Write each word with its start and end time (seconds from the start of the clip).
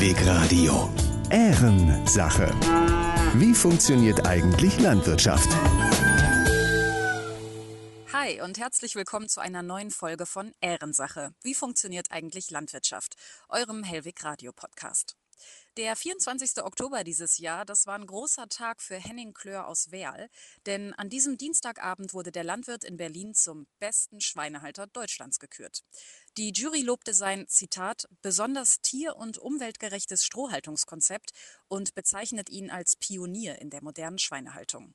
Hellweg 0.00 0.26
Radio. 0.26 0.88
Ehrensache. 1.28 2.48
Wie 3.34 3.54
funktioniert 3.54 4.26
eigentlich 4.26 4.80
Landwirtschaft? 4.80 5.50
Hi 8.10 8.40
und 8.40 8.58
herzlich 8.58 8.94
willkommen 8.94 9.28
zu 9.28 9.42
einer 9.42 9.62
neuen 9.62 9.90
Folge 9.90 10.24
von 10.24 10.54
Ehrensache. 10.62 11.34
Wie 11.42 11.54
funktioniert 11.54 12.12
eigentlich 12.12 12.50
Landwirtschaft? 12.50 13.16
Eurem 13.50 13.82
Hellweg 13.82 14.24
Radio 14.24 14.52
Podcast. 14.52 15.18
Der 15.76 15.96
24. 15.96 16.62
Oktober 16.62 17.04
dieses 17.04 17.38
Jahr, 17.38 17.64
das 17.64 17.86
war 17.86 17.94
ein 17.94 18.06
großer 18.06 18.48
Tag 18.48 18.82
für 18.82 18.96
Henning 18.96 19.32
Klör 19.32 19.66
aus 19.68 19.90
Werl, 19.90 20.28
denn 20.66 20.92
an 20.94 21.08
diesem 21.08 21.38
Dienstagabend 21.38 22.12
wurde 22.12 22.32
der 22.32 22.44
Landwirt 22.44 22.84
in 22.84 22.96
Berlin 22.96 23.34
zum 23.34 23.66
besten 23.78 24.20
Schweinehalter 24.20 24.86
Deutschlands 24.86 25.38
gekürt. 25.38 25.82
Die 26.36 26.52
Jury 26.52 26.82
lobte 26.82 27.14
sein, 27.14 27.46
Zitat, 27.48 28.08
besonders 28.22 28.80
tier- 28.80 29.16
und 29.16 29.38
umweltgerechtes 29.38 30.24
Strohhaltungskonzept 30.24 31.30
und 31.68 31.94
bezeichnet 31.94 32.50
ihn 32.50 32.70
als 32.70 32.96
Pionier 32.96 33.60
in 33.60 33.70
der 33.70 33.82
modernen 33.82 34.18
Schweinehaltung. 34.18 34.94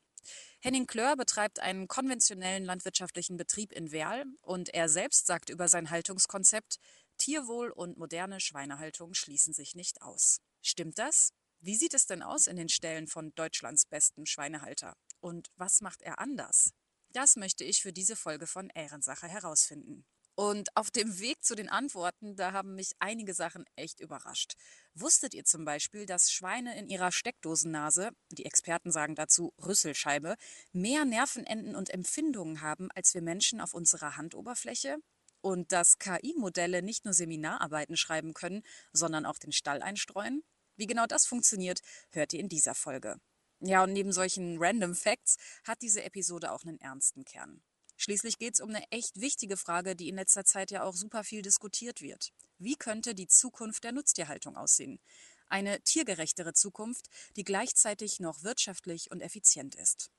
Henning 0.60 0.86
Klör 0.86 1.16
betreibt 1.16 1.60
einen 1.60 1.88
konventionellen 1.88 2.64
landwirtschaftlichen 2.64 3.36
Betrieb 3.36 3.72
in 3.72 3.92
Werl 3.92 4.24
und 4.42 4.72
er 4.74 4.88
selbst 4.88 5.26
sagt 5.26 5.50
über 5.50 5.68
sein 5.68 5.90
Haltungskonzept, 5.90 6.78
Tierwohl 7.18 7.70
und 7.70 7.96
moderne 7.96 8.40
Schweinehaltung 8.40 9.14
schließen 9.14 9.54
sich 9.54 9.74
nicht 9.74 10.02
aus. 10.02 10.40
Stimmt 10.62 10.98
das? 10.98 11.32
Wie 11.60 11.76
sieht 11.76 11.94
es 11.94 12.06
denn 12.06 12.22
aus 12.22 12.46
in 12.46 12.56
den 12.56 12.68
Ställen 12.68 13.06
von 13.06 13.34
Deutschlands 13.34 13.86
besten 13.86 14.26
Schweinehalter? 14.26 14.96
Und 15.20 15.50
was 15.56 15.80
macht 15.80 16.02
er 16.02 16.18
anders? 16.18 16.72
Das 17.10 17.36
möchte 17.36 17.64
ich 17.64 17.82
für 17.82 17.92
diese 17.92 18.16
Folge 18.16 18.46
von 18.46 18.68
Ehrensache 18.70 19.26
herausfinden. 19.26 20.04
Und 20.38 20.76
auf 20.76 20.90
dem 20.90 21.18
Weg 21.18 21.42
zu 21.42 21.54
den 21.54 21.70
Antworten, 21.70 22.36
da 22.36 22.52
haben 22.52 22.74
mich 22.74 22.92
einige 22.98 23.32
Sachen 23.32 23.64
echt 23.74 24.00
überrascht. 24.00 24.52
Wusstet 24.92 25.32
ihr 25.32 25.46
zum 25.46 25.64
Beispiel, 25.64 26.04
dass 26.04 26.30
Schweine 26.30 26.78
in 26.78 26.90
ihrer 26.90 27.10
Steckdosennase, 27.10 28.10
die 28.32 28.44
Experten 28.44 28.92
sagen 28.92 29.14
dazu 29.14 29.54
Rüsselscheibe, 29.64 30.36
mehr 30.72 31.06
Nervenenden 31.06 31.74
und 31.74 31.88
Empfindungen 31.88 32.60
haben 32.60 32.90
als 32.94 33.14
wir 33.14 33.22
Menschen 33.22 33.62
auf 33.62 33.72
unserer 33.72 34.18
Handoberfläche? 34.18 34.98
Und 35.46 35.70
dass 35.70 36.00
KI-Modelle 36.00 36.82
nicht 36.82 37.04
nur 37.04 37.14
Seminararbeiten 37.14 37.96
schreiben 37.96 38.34
können, 38.34 38.64
sondern 38.92 39.24
auch 39.24 39.38
den 39.38 39.52
Stall 39.52 39.80
einstreuen? 39.80 40.42
Wie 40.74 40.88
genau 40.88 41.06
das 41.06 41.24
funktioniert, 41.24 41.82
hört 42.10 42.32
ihr 42.32 42.40
in 42.40 42.48
dieser 42.48 42.74
Folge. 42.74 43.20
Ja, 43.60 43.84
und 43.84 43.92
neben 43.92 44.10
solchen 44.10 44.58
Random 44.58 44.96
Facts 44.96 45.36
hat 45.62 45.82
diese 45.82 46.02
Episode 46.02 46.50
auch 46.50 46.64
einen 46.64 46.80
ernsten 46.80 47.24
Kern. 47.24 47.62
Schließlich 47.96 48.38
geht 48.38 48.54
es 48.54 48.60
um 48.60 48.70
eine 48.70 48.82
echt 48.90 49.20
wichtige 49.20 49.56
Frage, 49.56 49.94
die 49.94 50.08
in 50.08 50.16
letzter 50.16 50.44
Zeit 50.44 50.72
ja 50.72 50.82
auch 50.82 50.96
super 50.96 51.22
viel 51.22 51.42
diskutiert 51.42 52.02
wird. 52.02 52.32
Wie 52.58 52.74
könnte 52.74 53.14
die 53.14 53.28
Zukunft 53.28 53.84
der 53.84 53.92
Nutztierhaltung 53.92 54.56
aussehen? 54.56 54.98
Eine 55.46 55.80
tiergerechtere 55.80 56.54
Zukunft, 56.54 57.06
die 57.36 57.44
gleichzeitig 57.44 58.18
noch 58.18 58.42
wirtschaftlich 58.42 59.12
und 59.12 59.20
effizient 59.20 59.76
ist. 59.76 60.10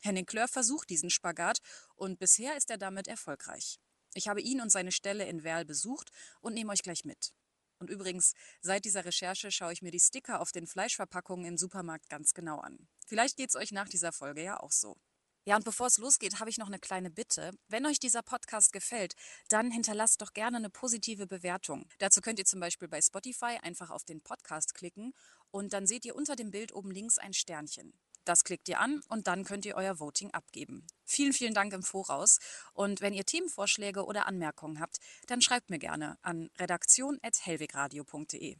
Henning 0.00 0.26
Klör 0.26 0.48
versucht 0.48 0.90
diesen 0.90 1.10
Spagat 1.10 1.60
und 1.94 2.18
bisher 2.18 2.56
ist 2.56 2.68
er 2.68 2.78
damit 2.78 3.06
erfolgreich. 3.06 3.78
Ich 4.14 4.28
habe 4.28 4.40
ihn 4.40 4.60
und 4.60 4.70
seine 4.70 4.92
Stelle 4.92 5.26
in 5.26 5.44
Werl 5.44 5.64
besucht 5.64 6.10
und 6.40 6.54
nehme 6.54 6.72
euch 6.72 6.82
gleich 6.82 7.04
mit. 7.04 7.32
Und 7.78 7.90
übrigens, 7.90 8.34
seit 8.60 8.84
dieser 8.84 9.04
Recherche 9.04 9.50
schaue 9.50 9.72
ich 9.72 9.82
mir 9.82 9.90
die 9.90 9.98
Sticker 9.98 10.40
auf 10.40 10.52
den 10.52 10.66
Fleischverpackungen 10.66 11.46
im 11.46 11.58
Supermarkt 11.58 12.08
ganz 12.08 12.32
genau 12.32 12.60
an. 12.60 12.86
Vielleicht 13.06 13.36
geht 13.36 13.48
es 13.48 13.56
euch 13.56 13.72
nach 13.72 13.88
dieser 13.88 14.12
Folge 14.12 14.42
ja 14.42 14.60
auch 14.60 14.70
so. 14.70 14.96
Ja, 15.44 15.56
und 15.56 15.64
bevor 15.64 15.88
es 15.88 15.98
losgeht, 15.98 16.38
habe 16.38 16.50
ich 16.50 16.58
noch 16.58 16.68
eine 16.68 16.78
kleine 16.78 17.10
Bitte. 17.10 17.50
Wenn 17.66 17.84
euch 17.84 17.98
dieser 17.98 18.22
Podcast 18.22 18.72
gefällt, 18.72 19.14
dann 19.48 19.72
hinterlasst 19.72 20.22
doch 20.22 20.32
gerne 20.32 20.58
eine 20.58 20.70
positive 20.70 21.26
Bewertung. 21.26 21.88
Dazu 21.98 22.20
könnt 22.20 22.38
ihr 22.38 22.44
zum 22.44 22.60
Beispiel 22.60 22.86
bei 22.86 23.02
Spotify 23.02 23.58
einfach 23.60 23.90
auf 23.90 24.04
den 24.04 24.20
Podcast 24.20 24.74
klicken 24.74 25.12
und 25.50 25.72
dann 25.72 25.88
seht 25.88 26.04
ihr 26.04 26.14
unter 26.14 26.36
dem 26.36 26.52
Bild 26.52 26.72
oben 26.72 26.92
links 26.92 27.18
ein 27.18 27.32
Sternchen. 27.32 27.92
Das 28.24 28.44
klickt 28.44 28.68
ihr 28.68 28.78
an 28.78 29.02
und 29.08 29.26
dann 29.26 29.44
könnt 29.44 29.66
ihr 29.66 29.74
euer 29.74 29.98
Voting 29.98 30.30
abgeben. 30.32 30.86
Vielen, 31.04 31.32
vielen 31.32 31.54
Dank 31.54 31.72
im 31.72 31.82
Voraus. 31.82 32.38
Und 32.72 33.00
wenn 33.00 33.14
ihr 33.14 33.24
Themenvorschläge 33.24 34.04
oder 34.04 34.26
Anmerkungen 34.26 34.78
habt, 34.80 34.98
dann 35.26 35.40
schreibt 35.42 35.70
mir 35.70 35.78
gerne 35.78 36.18
an 36.22 36.50
redaktion.hellwegradio.de. 36.58 38.56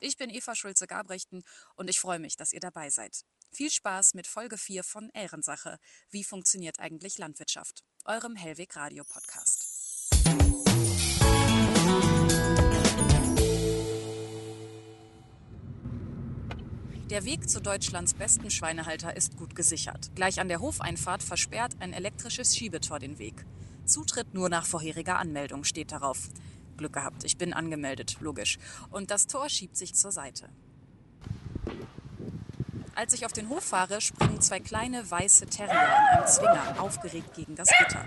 Ich 0.00 0.16
bin 0.18 0.28
Eva 0.28 0.54
Schulze-Gabrechten 0.54 1.42
und 1.74 1.88
ich 1.88 1.98
freue 1.98 2.18
mich, 2.18 2.36
dass 2.36 2.52
ihr 2.52 2.60
dabei 2.60 2.90
seid. 2.90 3.24
Viel 3.50 3.70
Spaß 3.70 4.12
mit 4.14 4.26
Folge 4.26 4.58
4 4.58 4.84
von 4.84 5.08
Ehrensache. 5.14 5.78
Wie 6.10 6.24
funktioniert 6.24 6.80
eigentlich 6.80 7.16
Landwirtschaft? 7.16 7.82
Eurem 8.04 8.36
Hellweg 8.36 8.76
Radio 8.76 9.04
Podcast. 9.04 9.76
Der 17.10 17.24
Weg 17.24 17.48
zu 17.48 17.60
Deutschlands 17.60 18.14
besten 18.14 18.50
Schweinehalter 18.50 19.16
ist 19.16 19.36
gut 19.36 19.54
gesichert. 19.54 20.10
Gleich 20.16 20.40
an 20.40 20.48
der 20.48 20.58
Hofeinfahrt 20.58 21.22
versperrt 21.22 21.76
ein 21.78 21.92
elektrisches 21.92 22.56
Schiebetor 22.56 22.98
den 22.98 23.20
Weg. 23.20 23.46
Zutritt 23.84 24.34
nur 24.34 24.48
nach 24.48 24.66
vorheriger 24.66 25.16
Anmeldung 25.16 25.62
steht 25.62 25.92
darauf. 25.92 26.28
Glück 26.76 26.94
gehabt, 26.94 27.22
ich 27.22 27.38
bin 27.38 27.52
angemeldet, 27.52 28.16
logisch. 28.18 28.58
Und 28.90 29.12
das 29.12 29.28
Tor 29.28 29.48
schiebt 29.48 29.76
sich 29.76 29.94
zur 29.94 30.10
Seite. 30.10 30.48
Als 32.96 33.12
ich 33.12 33.24
auf 33.24 33.32
den 33.32 33.50
Hof 33.50 33.62
fahre, 33.62 34.00
springen 34.00 34.40
zwei 34.40 34.58
kleine 34.58 35.08
weiße 35.08 35.46
Terrier 35.46 35.74
in 35.74 36.18
einem 36.18 36.26
Zwinger 36.26 36.80
aufgeregt 36.80 37.34
gegen 37.34 37.54
das 37.54 37.68
Gitter. 37.78 38.04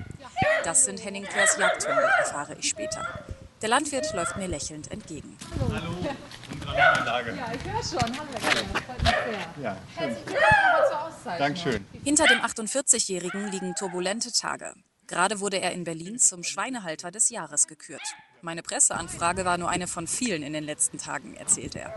Das 0.66 0.84
sind 0.84 1.02
Henning 1.06 1.24
Jagdhunde, 1.24 2.02
erfahre 2.20 2.58
ich 2.60 2.68
später. 2.68 3.08
Der 3.62 3.68
Landwirt 3.68 4.14
läuft 4.14 4.38
mir 4.38 4.47
lächelnd 4.47 4.90
entgegen. 4.90 5.38
Hallo, 5.59 5.94
unsere 6.50 6.92
Anlage. 6.94 7.36
Ja, 7.36 7.52
ich 7.53 7.64
höre 7.70 7.84
schon. 7.84 8.18
Hallo, 8.18 8.30
das 8.34 8.84
freut 8.84 9.03
mich 9.03 9.12
sehr. 9.12 9.64
Ja, 9.64 9.75
schön. 9.75 10.08
Herzlichen 10.08 10.25
Glückwunsch 10.25 10.90
zur 10.90 11.02
Auszeichnung. 11.02 11.40
Dankeschön. 11.40 11.86
Hinter 12.06 12.28
dem 12.28 12.40
48-Jährigen 12.40 13.52
liegen 13.52 13.75
turbulente 13.75 14.31
Tage. 14.31 14.74
Gerade 15.08 15.42
wurde 15.42 15.59
er 15.59 15.74
in 15.74 15.84
Berlin 15.84 16.19
zum 16.19 16.44
Schweinehalter 16.44 17.12
des 17.12 17.30
Jahres 17.30 17.68
gekürt. 17.68 18.02
Meine 18.42 18.64
Presseanfrage 18.64 19.44
war 19.44 19.58
nur 19.58 19.69
eine 19.69 19.88
von 19.88 20.08
vielen 20.08 20.42
in 20.42 20.53
den 20.53 20.64
letzten 20.64 20.98
Tagen, 20.98 21.36
erzählt 21.36 21.75
er. 21.75 21.94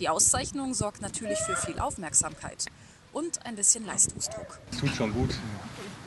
Die 0.00 0.08
Auszeichnung 0.08 0.74
sorgt 0.74 1.00
natürlich 1.00 1.38
für 1.38 1.54
viel 1.54 1.78
Aufmerksamkeit 1.78 2.64
und 3.12 3.46
ein 3.46 3.54
bisschen 3.54 3.86
Leistungsdruck. 3.86 4.58
Es 4.72 4.78
tut 4.78 4.90
schon 4.96 5.12
gut, 5.12 5.30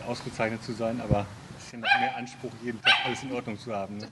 ausgezeichnet 0.06 0.62
zu 0.66 0.74
sein, 0.74 1.00
aber 1.00 1.26
es 1.58 1.66
ist 1.66 1.72
ja 1.72 1.80
noch 1.80 2.00
mehr 2.00 2.18
Anspruch, 2.18 2.52
jeden 2.62 2.82
Tag 2.82 3.06
alles 3.06 3.24
in 3.24 3.32
Ordnung 3.32 3.58
zu 3.58 3.74
haben. 3.74 3.98
Ne? 3.98 4.12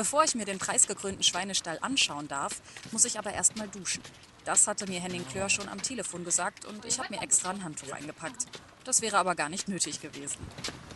Bevor 0.00 0.24
ich 0.24 0.34
mir 0.34 0.46
den 0.46 0.58
preisgekrönten 0.58 1.22
Schweinestall 1.22 1.76
anschauen 1.82 2.26
darf, 2.26 2.62
muss 2.90 3.04
ich 3.04 3.18
aber 3.18 3.34
erst 3.34 3.58
mal 3.58 3.68
duschen. 3.68 4.02
Das 4.46 4.66
hatte 4.66 4.86
mir 4.86 4.98
Henning 4.98 5.28
Klör 5.28 5.50
schon 5.50 5.68
am 5.68 5.82
Telefon 5.82 6.24
gesagt 6.24 6.64
und 6.64 6.86
ich 6.86 6.98
habe 6.98 7.14
mir 7.14 7.20
extra 7.20 7.50
ein 7.50 7.62
Handtuch 7.62 7.92
eingepackt. 7.92 8.46
Das 8.84 9.02
wäre 9.02 9.18
aber 9.18 9.34
gar 9.34 9.50
nicht 9.50 9.68
nötig 9.68 10.00
gewesen. 10.00 10.38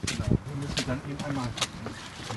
Genau. 0.07 0.25
Wir 0.25 0.57
müssen 0.57 0.87
dann 0.87 1.03
eben 1.07 1.23
einmal 1.23 1.49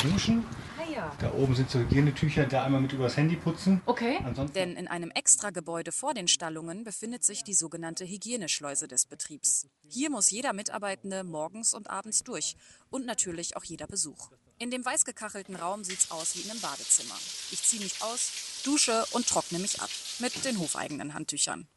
duschen. 0.03 0.43
Ah. 0.77 1.11
Da 1.21 1.33
oben 1.35 1.55
sind 1.55 1.69
so 1.69 1.79
Hygienetücher, 1.79 2.45
da 2.45 2.65
einmal 2.65 2.81
mit 2.81 2.91
übers 2.91 3.15
Handy 3.15 3.37
putzen. 3.37 3.81
Okay. 3.85 4.19
Ansonsten 4.25 4.53
Denn 4.53 4.75
in 4.75 4.89
einem 4.89 5.11
Extragebäude 5.11 5.93
vor 5.93 6.13
den 6.13 6.27
Stallungen 6.27 6.83
befindet 6.83 7.23
sich 7.23 7.45
die 7.45 7.53
sogenannte 7.53 8.05
Hygieneschleuse 8.05 8.89
des 8.89 9.05
Betriebs. 9.05 9.67
Hier 9.87 10.09
muss 10.09 10.31
jeder 10.31 10.51
Mitarbeitende 10.51 11.23
morgens 11.23 11.73
und 11.73 11.89
abends 11.89 12.25
durch 12.25 12.57
und 12.89 13.05
natürlich 13.05 13.55
auch 13.55 13.63
jeder 13.63 13.87
Besuch. 13.87 14.31
In 14.59 14.71
dem 14.71 14.83
weiß 14.83 15.05
gekachelten 15.05 15.55
Raum 15.55 15.83
sieht's 15.83 16.09
aus 16.09 16.35
wie 16.35 16.41
in 16.41 16.49
einem 16.49 16.59
Badezimmer. 16.59 17.15
Ich 17.51 17.61
ziehe 17.61 17.81
mich 17.81 18.01
aus, 18.01 18.61
dusche 18.63 19.05
und 19.11 19.27
trockne 19.27 19.59
mich 19.59 19.81
ab 19.81 19.89
mit 20.17 20.45
den 20.45 20.57
hofeigenen 20.57 21.13
Handtüchern. 21.13 21.67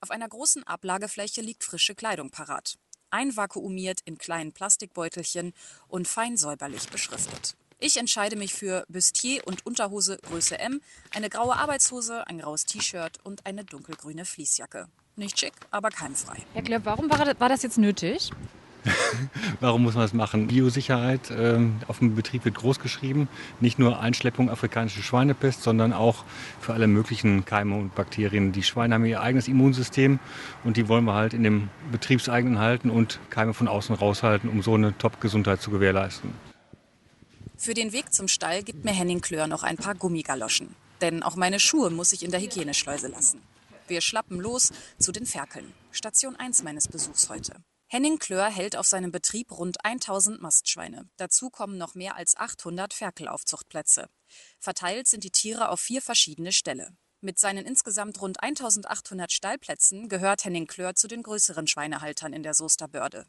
Auf 0.00 0.10
einer 0.10 0.28
großen 0.28 0.66
Ablagefläche 0.66 1.42
liegt 1.42 1.64
frische 1.64 1.94
Kleidung 1.94 2.30
parat. 2.30 2.78
Einvakuumiert 3.10 4.00
in 4.06 4.16
kleinen 4.16 4.52
Plastikbeutelchen 4.52 5.52
und 5.88 6.08
fein 6.08 6.38
säuberlich 6.38 6.88
beschriftet. 6.88 7.56
Ich 7.78 7.98
entscheide 7.98 8.36
mich 8.36 8.54
für 8.54 8.84
Bustier 8.88 9.46
und 9.46 9.66
Unterhose 9.66 10.16
Größe 10.18 10.58
M, 10.58 10.80
eine 11.14 11.28
graue 11.28 11.56
Arbeitshose, 11.56 12.26
ein 12.26 12.38
graues 12.38 12.64
T-Shirt 12.64 13.18
und 13.22 13.44
eine 13.44 13.64
dunkelgrüne 13.64 14.24
Fließjacke. 14.24 14.88
Nicht 15.16 15.38
schick, 15.38 15.52
aber 15.70 15.90
keimfrei. 15.90 16.42
Herr 16.54 16.62
Klepp, 16.62 16.86
warum 16.86 17.10
war, 17.10 17.18
war 17.38 17.48
das 17.50 17.62
jetzt 17.62 17.76
nötig? 17.76 18.30
Warum 19.60 19.82
muss 19.82 19.94
man 19.94 20.04
das 20.04 20.12
machen? 20.12 20.46
Biosicherheit 20.46 21.30
ähm, 21.30 21.76
auf 21.88 21.98
dem 21.98 22.14
Betrieb 22.14 22.44
wird 22.44 22.54
groß 22.54 22.80
geschrieben. 22.80 23.28
Nicht 23.60 23.78
nur 23.78 24.00
Einschleppung 24.00 24.50
afrikanische 24.50 25.02
Schweinepest, 25.02 25.62
sondern 25.62 25.92
auch 25.92 26.24
für 26.60 26.72
alle 26.72 26.86
möglichen 26.86 27.44
Keime 27.44 27.76
und 27.76 27.94
Bakterien. 27.94 28.52
Die 28.52 28.62
Schweine 28.62 28.94
haben 28.94 29.04
ihr 29.04 29.20
eigenes 29.20 29.48
Immunsystem 29.48 30.18
und 30.64 30.76
die 30.76 30.88
wollen 30.88 31.04
wir 31.04 31.14
halt 31.14 31.34
in 31.34 31.42
dem 31.42 31.68
betriebseigenen 31.92 32.58
halten 32.58 32.90
und 32.90 33.20
Keime 33.30 33.54
von 33.54 33.68
außen 33.68 33.94
raushalten, 33.94 34.48
um 34.48 34.62
so 34.62 34.74
eine 34.74 34.96
Top-Gesundheit 34.96 35.60
zu 35.60 35.70
gewährleisten. 35.70 36.30
Für 37.56 37.74
den 37.74 37.92
Weg 37.92 38.12
zum 38.12 38.26
Stall 38.26 38.62
gibt 38.62 38.84
mir 38.84 38.92
Henning 38.92 39.20
Klör 39.20 39.46
noch 39.46 39.62
ein 39.62 39.76
paar 39.76 39.94
Gummigaloschen. 39.94 40.74
Denn 41.02 41.22
auch 41.22 41.36
meine 41.36 41.60
Schuhe 41.60 41.90
muss 41.90 42.12
ich 42.12 42.24
in 42.24 42.30
der 42.30 42.40
Hygieneschleuse 42.40 43.08
lassen. 43.08 43.40
Wir 43.88 44.00
schlappen 44.00 44.38
los 44.40 44.72
zu 44.98 45.12
den 45.12 45.26
Ferkeln. 45.26 45.72
Station 45.90 46.36
1 46.36 46.62
meines 46.62 46.88
Besuchs 46.88 47.28
heute. 47.28 47.54
Henning 47.92 48.20
Klör 48.20 48.48
hält 48.48 48.76
auf 48.76 48.86
seinem 48.86 49.10
Betrieb 49.10 49.50
rund 49.50 49.84
1000 49.84 50.40
Mastschweine. 50.40 51.08
Dazu 51.16 51.50
kommen 51.50 51.76
noch 51.76 51.96
mehr 51.96 52.14
als 52.14 52.36
800 52.36 52.94
Ferkelaufzuchtplätze. 52.94 54.08
Verteilt 54.60 55.08
sind 55.08 55.24
die 55.24 55.32
Tiere 55.32 55.70
auf 55.70 55.80
vier 55.80 56.00
verschiedene 56.00 56.52
Ställe. 56.52 56.92
Mit 57.20 57.40
seinen 57.40 57.66
insgesamt 57.66 58.20
rund 58.20 58.40
1800 58.44 59.32
Stallplätzen 59.32 60.08
gehört 60.08 60.44
Henning 60.44 60.68
Klör 60.68 60.94
zu 60.94 61.08
den 61.08 61.24
größeren 61.24 61.66
Schweinehaltern 61.66 62.32
in 62.32 62.44
der 62.44 62.54
Soester 62.54 62.86
Börde. 62.86 63.26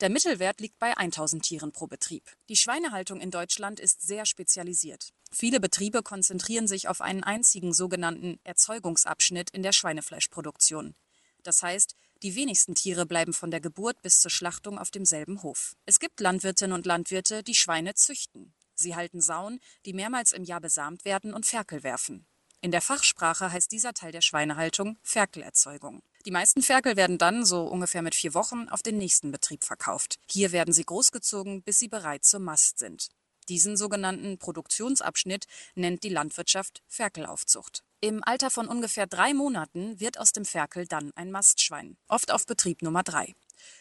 Der 0.00 0.08
Mittelwert 0.08 0.62
liegt 0.62 0.78
bei 0.78 0.96
1000 0.96 1.42
Tieren 1.44 1.72
pro 1.72 1.86
Betrieb. 1.86 2.30
Die 2.48 2.56
Schweinehaltung 2.56 3.20
in 3.20 3.30
Deutschland 3.30 3.78
ist 3.78 4.00
sehr 4.00 4.24
spezialisiert. 4.24 5.10
Viele 5.30 5.60
Betriebe 5.60 6.02
konzentrieren 6.02 6.66
sich 6.66 6.88
auf 6.88 7.02
einen 7.02 7.24
einzigen 7.24 7.74
sogenannten 7.74 8.40
Erzeugungsabschnitt 8.42 9.50
in 9.50 9.62
der 9.62 9.72
Schweinefleischproduktion. 9.72 10.94
Das 11.42 11.62
heißt, 11.62 11.94
die 12.22 12.34
wenigsten 12.34 12.74
Tiere 12.74 13.06
bleiben 13.06 13.32
von 13.32 13.50
der 13.50 13.60
Geburt 13.60 14.02
bis 14.02 14.20
zur 14.20 14.30
Schlachtung 14.30 14.78
auf 14.78 14.90
demselben 14.90 15.42
Hof. 15.42 15.76
Es 15.86 16.00
gibt 16.00 16.20
Landwirtinnen 16.20 16.74
und 16.74 16.86
Landwirte, 16.86 17.42
die 17.42 17.54
Schweine 17.54 17.94
züchten. 17.94 18.52
Sie 18.74 18.96
halten 18.96 19.20
Sauen, 19.20 19.60
die 19.86 19.92
mehrmals 19.92 20.32
im 20.32 20.44
Jahr 20.44 20.60
besamt 20.60 21.04
werden 21.04 21.34
und 21.34 21.46
Ferkel 21.46 21.82
werfen. 21.82 22.26
In 22.60 22.72
der 22.72 22.80
Fachsprache 22.80 23.52
heißt 23.52 23.70
dieser 23.70 23.94
Teil 23.94 24.10
der 24.10 24.20
Schweinehaltung 24.20 24.98
Ferkelerzeugung. 25.02 26.02
Die 26.26 26.32
meisten 26.32 26.60
Ferkel 26.60 26.96
werden 26.96 27.16
dann, 27.16 27.44
so 27.44 27.62
ungefähr 27.62 28.02
mit 28.02 28.16
vier 28.16 28.34
Wochen, 28.34 28.68
auf 28.68 28.82
den 28.82 28.98
nächsten 28.98 29.30
Betrieb 29.30 29.62
verkauft. 29.62 30.18
Hier 30.28 30.50
werden 30.50 30.74
sie 30.74 30.84
großgezogen, 30.84 31.62
bis 31.62 31.78
sie 31.78 31.88
bereit 31.88 32.24
zur 32.24 32.40
Mast 32.40 32.80
sind. 32.80 33.10
Diesen 33.48 33.76
sogenannten 33.76 34.38
Produktionsabschnitt 34.38 35.46
nennt 35.74 36.02
die 36.02 36.08
Landwirtschaft 36.08 36.82
Ferkelaufzucht. 36.86 37.82
Im 38.00 38.22
Alter 38.22 38.50
von 38.50 38.68
ungefähr 38.68 39.06
drei 39.06 39.34
Monaten 39.34 39.98
wird 39.98 40.18
aus 40.20 40.32
dem 40.32 40.44
Ferkel 40.44 40.86
dann 40.86 41.10
ein 41.16 41.32
Mastschwein, 41.32 41.96
oft 42.06 42.30
auf 42.30 42.46
Betrieb 42.46 42.82
Nummer 42.82 43.02
drei. 43.02 43.34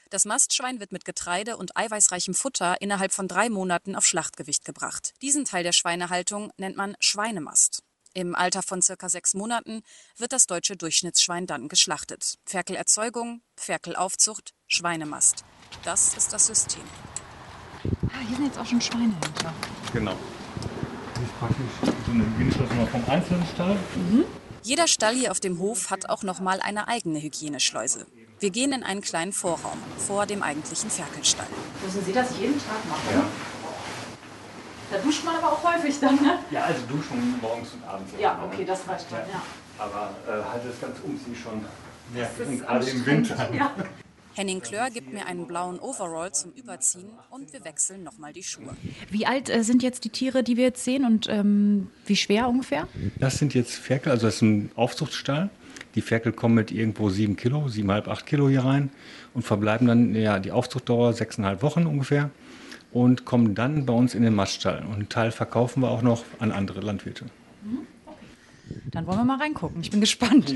Das 0.09 0.25
Mastschwein 0.25 0.79
wird 0.79 0.91
mit 0.91 1.05
Getreide 1.05 1.57
und 1.57 1.77
eiweißreichem 1.77 2.33
Futter 2.33 2.81
innerhalb 2.81 3.11
von 3.11 3.27
drei 3.27 3.49
Monaten 3.49 3.95
auf 3.95 4.05
Schlachtgewicht 4.05 4.65
gebracht. 4.65 5.13
Diesen 5.21 5.45
Teil 5.45 5.63
der 5.63 5.73
Schweinehaltung 5.73 6.51
nennt 6.57 6.77
man 6.77 6.95
Schweinemast. 6.99 7.83
Im 8.13 8.33
Alter 8.33 8.63
von 8.63 8.81
circa 8.81 9.09
sechs 9.09 9.35
Monaten 9.35 9.83
wird 10.15 10.33
das 10.33 10.47
deutsche 10.47 10.75
Durchschnittsschwein 10.75 11.45
dann 11.45 11.67
geschlachtet. 11.67 12.39
Ferkelerzeugung, 12.45 13.41
Ferkelaufzucht, 13.55 14.55
Schweinemast. 14.67 15.43
Das 15.83 16.15
ist 16.15 16.33
das 16.33 16.47
System. 16.47 16.81
Ah, 17.83 18.19
hier 18.27 18.35
sind 18.35 18.45
jetzt 18.45 18.59
auch 18.59 18.65
schon 18.65 18.81
Schweine 18.81 19.13
hinter. 19.23 19.53
Genau. 19.93 20.13
Das 21.13 21.23
ist 21.23 21.39
praktisch 21.39 21.65
so 22.05 22.11
eine 22.11 22.23
Hygieneschleuse 22.25 22.87
vom 22.91 23.03
einzelnen 23.07 23.45
Stall. 23.53 23.77
Jeder 24.63 24.87
Stall 24.87 25.15
hier 25.15 25.31
auf 25.31 25.39
dem 25.39 25.59
Hof 25.59 25.89
hat 25.89 26.09
auch 26.09 26.23
noch 26.23 26.39
mal 26.39 26.59
eine 26.61 26.87
eigene 26.87 27.21
Hygieneschleuse. 27.21 28.05
Wir 28.39 28.49
gehen 28.51 28.71
in 28.71 28.83
einen 28.83 29.01
kleinen 29.01 29.33
Vorraum 29.33 29.79
vor 29.97 30.25
dem 30.25 30.43
eigentlichen 30.43 30.89
Ferkelstall. 30.89 31.47
Müssen 31.83 32.05
Sie 32.05 32.13
das 32.13 32.37
jeden 32.39 32.59
Tag 32.59 32.87
machen? 32.87 33.25
Da 34.91 34.97
duscht 34.99 35.25
man 35.25 35.35
aber 35.35 35.53
auch 35.53 35.63
häufig 35.63 35.99
dann, 35.99 36.15
ne? 36.15 36.39
Ja, 36.51 36.63
also 36.65 36.81
duschen 36.87 37.39
morgens 37.41 37.73
und 37.73 37.83
abends. 37.83 38.13
Ja, 38.19 38.39
okay, 38.45 38.63
das 38.63 38.87
reicht 38.87 39.11
dann, 39.11 39.21
ja. 39.31 39.41
Aber 39.79 40.11
äh, 40.27 40.43
halt 40.51 40.61
das 40.65 40.79
ganze 40.79 41.01
Umziehen 41.01 41.35
schon. 41.35 41.65
Das 42.15 42.47
Und 42.47 42.53
ist 42.53 42.65
gerade 42.65 42.89
im. 42.89 43.05
Winter. 43.05 43.49
Ja. 43.53 43.71
Henning 44.37 44.61
Klör 44.61 44.91
gibt 44.91 45.11
mir 45.11 45.25
einen 45.25 45.47
blauen 45.47 45.79
Overall 45.79 46.31
zum 46.31 46.51
Überziehen 46.51 47.09
und 47.31 47.51
wir 47.53 47.65
wechseln 47.65 48.03
nochmal 48.03 48.33
die 48.33 48.43
Schuhe. 48.43 48.77
Wie 49.09 49.25
alt 49.25 49.49
äh, 49.49 49.63
sind 49.63 49.81
jetzt 49.81 50.03
die 50.03 50.09
Tiere, 50.09 50.43
die 50.43 50.57
wir 50.57 50.65
jetzt 50.65 50.83
sehen 50.83 51.05
und 51.05 51.27
ähm, 51.27 51.87
wie 52.05 52.15
schwer 52.15 52.47
ungefähr? 52.47 52.87
Das 53.19 53.39
sind 53.39 53.55
jetzt 53.55 53.73
Ferkel, 53.73 54.11
also 54.11 54.27
das 54.27 54.35
ist 54.35 54.41
ein 54.43 54.71
Aufzuchtstall. 54.75 55.49
Die 55.95 56.01
Ferkel 56.01 56.33
kommen 56.33 56.53
mit 56.53 56.71
irgendwo 56.71 57.09
sieben 57.09 57.35
Kilo, 57.35 57.67
siebeneinhalb, 57.67 58.07
acht 58.07 58.27
Kilo 58.27 58.47
hier 58.47 58.63
rein 58.63 58.91
und 59.33 59.41
verbleiben 59.41 59.87
dann, 59.87 60.13
ja, 60.13 60.37
die 60.37 60.51
Aufzuchtdauer 60.51 61.13
sechseinhalb 61.13 61.63
Wochen 61.63 61.87
ungefähr 61.87 62.29
und 62.91 63.25
kommen 63.25 63.55
dann 63.55 63.87
bei 63.87 63.93
uns 63.93 64.13
in 64.13 64.21
den 64.21 64.35
Maststall. 64.35 64.85
Und 64.85 64.93
einen 64.93 65.09
Teil 65.09 65.31
verkaufen 65.31 65.81
wir 65.81 65.89
auch 65.89 66.03
noch 66.03 66.23
an 66.37 66.51
andere 66.51 66.81
Landwirte. 66.81 67.25
Dann 68.91 69.07
wollen 69.07 69.17
wir 69.17 69.25
mal 69.25 69.39
reingucken. 69.39 69.81
Ich 69.81 69.89
bin 69.89 69.99
gespannt. 69.99 70.55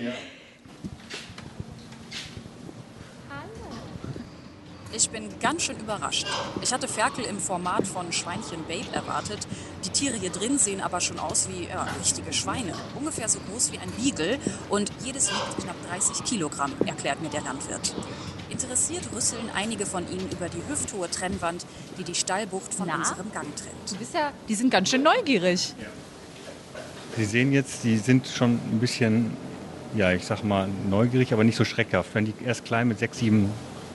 Ich 4.93 5.09
bin 5.09 5.23
ganz 5.39 5.63
schön 5.63 5.77
überrascht. 5.79 6.27
Ich 6.61 6.73
hatte 6.73 6.87
Ferkel 6.87 7.23
im 7.23 7.39
Format 7.39 7.87
von 7.87 8.11
Schweinchen 8.11 8.63
Babe 8.67 8.93
erwartet. 8.93 9.39
Die 9.85 9.89
Tiere 9.89 10.17
hier 10.17 10.31
drin 10.31 10.57
sehen 10.57 10.81
aber 10.81 10.99
schon 10.99 11.17
aus 11.17 11.47
wie 11.49 11.67
ja, 11.67 11.87
richtige 11.99 12.33
Schweine. 12.33 12.73
Ungefähr 12.99 13.29
so 13.29 13.39
groß 13.49 13.71
wie 13.71 13.77
ein 13.77 13.89
Beagle 13.91 14.37
und 14.69 14.91
jedes 15.03 15.29
wiegt 15.29 15.63
knapp 15.63 15.75
30 15.89 16.25
Kilogramm, 16.25 16.73
erklärt 16.85 17.21
mir 17.21 17.29
der 17.29 17.41
Landwirt. 17.41 17.95
Interessiert 18.49 19.03
rüsseln 19.15 19.49
einige 19.55 19.85
von 19.85 20.05
ihnen 20.11 20.29
über 20.29 20.49
die 20.49 20.61
hüfthohe 20.67 21.09
Trennwand, 21.09 21.65
die 21.97 22.03
die 22.03 22.15
Stallbucht 22.15 22.73
von 22.73 22.87
Na? 22.87 22.97
unserem 22.97 23.31
Gang 23.31 23.47
trennt. 23.55 23.89
Du 23.89 23.95
bist 23.95 24.13
ja, 24.13 24.33
die 24.49 24.55
sind 24.55 24.71
ganz 24.71 24.89
schön 24.89 25.03
neugierig. 25.03 25.73
Sie 27.15 27.25
sehen 27.25 27.53
jetzt, 27.53 27.85
die 27.85 27.97
sind 27.97 28.27
schon 28.27 28.55
ein 28.55 28.79
bisschen, 28.79 29.37
ja, 29.95 30.11
ich 30.11 30.25
sag 30.25 30.43
mal, 30.43 30.67
neugierig, 30.89 31.31
aber 31.31 31.45
nicht 31.45 31.57
so 31.57 31.63
schreckhaft. 31.63 32.13
Wenn 32.13 32.25
die 32.25 32.33
erst 32.45 32.65
klein 32.65 32.89
mit 32.89 32.99
sechs, 32.99 33.19
sieben 33.19 33.49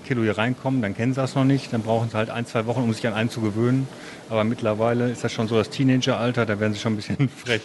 Kilo 0.07 0.23
hier 0.23 0.39
reinkommen, 0.39 0.83
dann 0.83 0.95
kennen 0.95 1.13
sie 1.13 1.21
das 1.21 1.35
noch 1.35 1.45
nicht. 1.45 1.73
Dann 1.73 1.83
brauchen 1.83 2.09
sie 2.09 2.17
halt 2.17 2.31
ein, 2.31 2.47
zwei 2.47 2.67
Wochen, 2.67 2.83
um 2.83 2.93
sich 2.93 3.07
an 3.07 3.13
einen 3.13 3.31
zu 3.31 3.41
gewöhnen. 3.41 3.89
Aber 4.31 4.45
mittlerweile 4.45 5.11
ist 5.11 5.25
das 5.25 5.33
schon 5.33 5.49
so 5.49 5.57
das 5.57 5.71
Teenageralter, 5.71 6.47
da 6.47 6.59
werden 6.61 6.73
sie 6.73 6.81
schon 6.81 6.95
ein 6.95 6.97
bisschen 6.97 7.29
frech. 7.45 7.63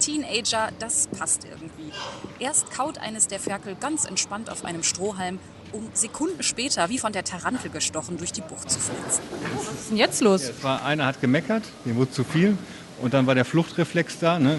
Teenager, 0.00 0.70
das 0.78 1.08
passt 1.08 1.44
irgendwie. 1.44 1.92
Erst 2.38 2.70
kaut 2.70 2.98
eines 2.98 3.26
der 3.26 3.40
Ferkel 3.40 3.76
ganz 3.78 4.04
entspannt 4.04 4.50
auf 4.50 4.64
einem 4.64 4.82
Strohhalm, 4.82 5.38
um 5.72 5.88
Sekunden 5.92 6.42
später 6.42 6.88
wie 6.88 6.98
von 6.98 7.12
der 7.12 7.24
Tarantel 7.24 7.70
gestochen 7.70 8.16
durch 8.16 8.32
die 8.32 8.40
Bucht 8.40 8.70
zu 8.70 8.78
flitzen. 8.78 9.22
Was 9.56 9.80
ist 9.80 9.90
denn 9.90 9.96
jetzt 9.98 10.22
los? 10.22 10.42
Es 10.44 10.62
war, 10.62 10.84
einer 10.84 11.04
hat 11.04 11.20
gemeckert, 11.20 11.64
dem 11.84 11.96
wurde 11.96 12.10
zu 12.10 12.24
viel. 12.24 12.56
Und 13.02 13.14
dann 13.14 13.26
war 13.26 13.34
der 13.34 13.44
Fluchtreflex 13.44 14.18
da. 14.18 14.38
Ne? 14.38 14.58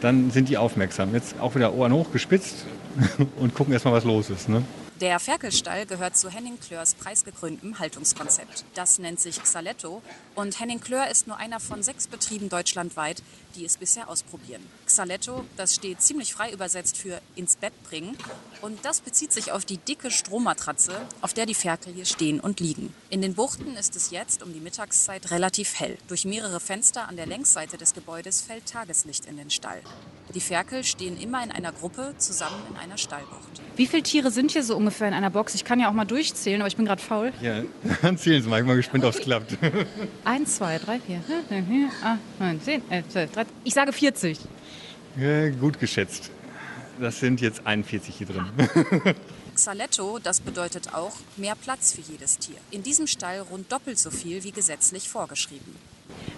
Dann 0.00 0.30
sind 0.30 0.48
die 0.48 0.58
aufmerksam. 0.58 1.14
Jetzt 1.14 1.40
auch 1.40 1.54
wieder 1.54 1.72
Ohren 1.72 1.92
hochgespitzt 1.92 2.66
und 3.36 3.54
gucken 3.54 3.72
erstmal, 3.72 3.94
was 3.94 4.04
los 4.04 4.30
ist. 4.30 4.48
Ne? 4.48 4.62
Der 5.00 5.18
Ferkelstall 5.18 5.86
gehört 5.86 6.16
zu 6.16 6.30
Henning 6.30 6.60
Klörs 6.60 6.94
preisgekröntem 6.94 7.80
Haltungskonzept. 7.80 8.64
Das 8.74 9.00
nennt 9.00 9.18
sich 9.18 9.42
Xaletto 9.42 10.02
und 10.36 10.60
Henning 10.60 10.80
Klör 10.80 11.08
ist 11.08 11.26
nur 11.26 11.36
einer 11.36 11.58
von 11.58 11.82
sechs 11.82 12.06
Betrieben 12.06 12.48
deutschlandweit, 12.48 13.20
die 13.56 13.64
es 13.64 13.76
bisher 13.76 14.08
ausprobieren. 14.08 14.62
Xaletto, 14.86 15.44
das 15.56 15.74
steht 15.74 16.00
ziemlich 16.00 16.32
frei 16.32 16.52
übersetzt 16.52 16.96
für 16.96 17.20
ins 17.34 17.56
Bett 17.56 17.72
bringen 17.82 18.16
und 18.62 18.84
das 18.84 19.00
bezieht 19.00 19.32
sich 19.32 19.50
auf 19.50 19.64
die 19.64 19.78
dicke 19.78 20.12
Strohmatratze, 20.12 20.94
auf 21.22 21.34
der 21.34 21.46
die 21.46 21.54
Ferkel 21.54 21.92
hier 21.92 22.04
stehen 22.04 22.38
und 22.38 22.60
liegen. 22.60 22.94
In 23.10 23.20
den 23.20 23.34
Buchten 23.34 23.76
ist 23.76 23.96
es 23.96 24.12
jetzt 24.12 24.44
um 24.44 24.52
die 24.52 24.60
Mittagszeit 24.60 25.32
relativ 25.32 25.78
hell. 25.80 25.98
Durch 26.06 26.24
mehrere 26.24 26.60
Fenster 26.60 27.08
an 27.08 27.16
der 27.16 27.26
Längsseite 27.26 27.78
des 27.78 27.94
Gebäudes 27.94 28.42
fällt 28.42 28.66
Tageslicht 28.66 29.26
in 29.26 29.38
den 29.38 29.50
Stall. 29.50 29.82
Die 30.32 30.40
Ferkel 30.40 30.84
stehen 30.84 31.20
immer 31.20 31.42
in 31.42 31.50
einer 31.50 31.72
Gruppe 31.72 32.14
zusammen 32.18 32.62
in 32.70 32.76
einer 32.76 32.96
Stallbucht. 32.96 33.60
Wie 33.76 33.86
viele 33.86 34.02
Tiere 34.04 34.30
sind 34.30 34.52
hier 34.52 34.62
so 34.62 34.76
ungefähr 34.84 35.08
in 35.08 35.14
einer 35.14 35.30
Box? 35.30 35.54
Ich 35.54 35.64
kann 35.64 35.80
ja 35.80 35.88
auch 35.88 35.92
mal 35.92 36.04
durchzählen, 36.04 36.60
aber 36.60 36.68
ich 36.68 36.76
bin 36.76 36.84
gerade 36.84 37.02
faul. 37.02 37.32
Ja, 37.40 37.62
dann 38.02 38.18
zählen 38.18 38.42
Sie 38.42 38.48
mal. 38.48 38.56
Ich 38.56 38.62
bin 38.62 38.68
mal 38.68 38.76
gespannt, 38.76 39.04
ob 39.04 39.14
es 39.14 39.20
klappt. 39.20 39.56
Eins, 40.24 40.56
zwei, 40.56 40.78
drei, 40.78 41.00
vier, 41.00 41.20
acht, 42.02 42.18
neun, 42.38 42.60
zehn, 42.60 42.82
elf, 42.90 43.08
zwölf, 43.08 43.32
dreizehn. 43.32 43.54
Ich 43.64 43.74
sage 43.74 43.92
40. 43.92 44.38
Ja, 45.16 45.50
gut 45.50 45.80
geschätzt. 45.80 46.30
Das 47.00 47.18
sind 47.18 47.40
jetzt 47.40 47.66
41 47.66 48.14
hier 48.14 48.26
drin. 48.26 48.44
Xaletto, 49.54 50.18
das 50.22 50.40
bedeutet 50.40 50.94
auch 50.94 51.12
mehr 51.36 51.54
Platz 51.54 51.92
für 51.92 52.00
jedes 52.00 52.38
Tier. 52.38 52.56
In 52.70 52.82
diesem 52.82 53.06
Stall 53.06 53.40
rund 53.40 53.70
doppelt 53.72 53.98
so 53.98 54.10
viel 54.10 54.44
wie 54.44 54.50
gesetzlich 54.50 55.08
vorgeschrieben. 55.08 55.76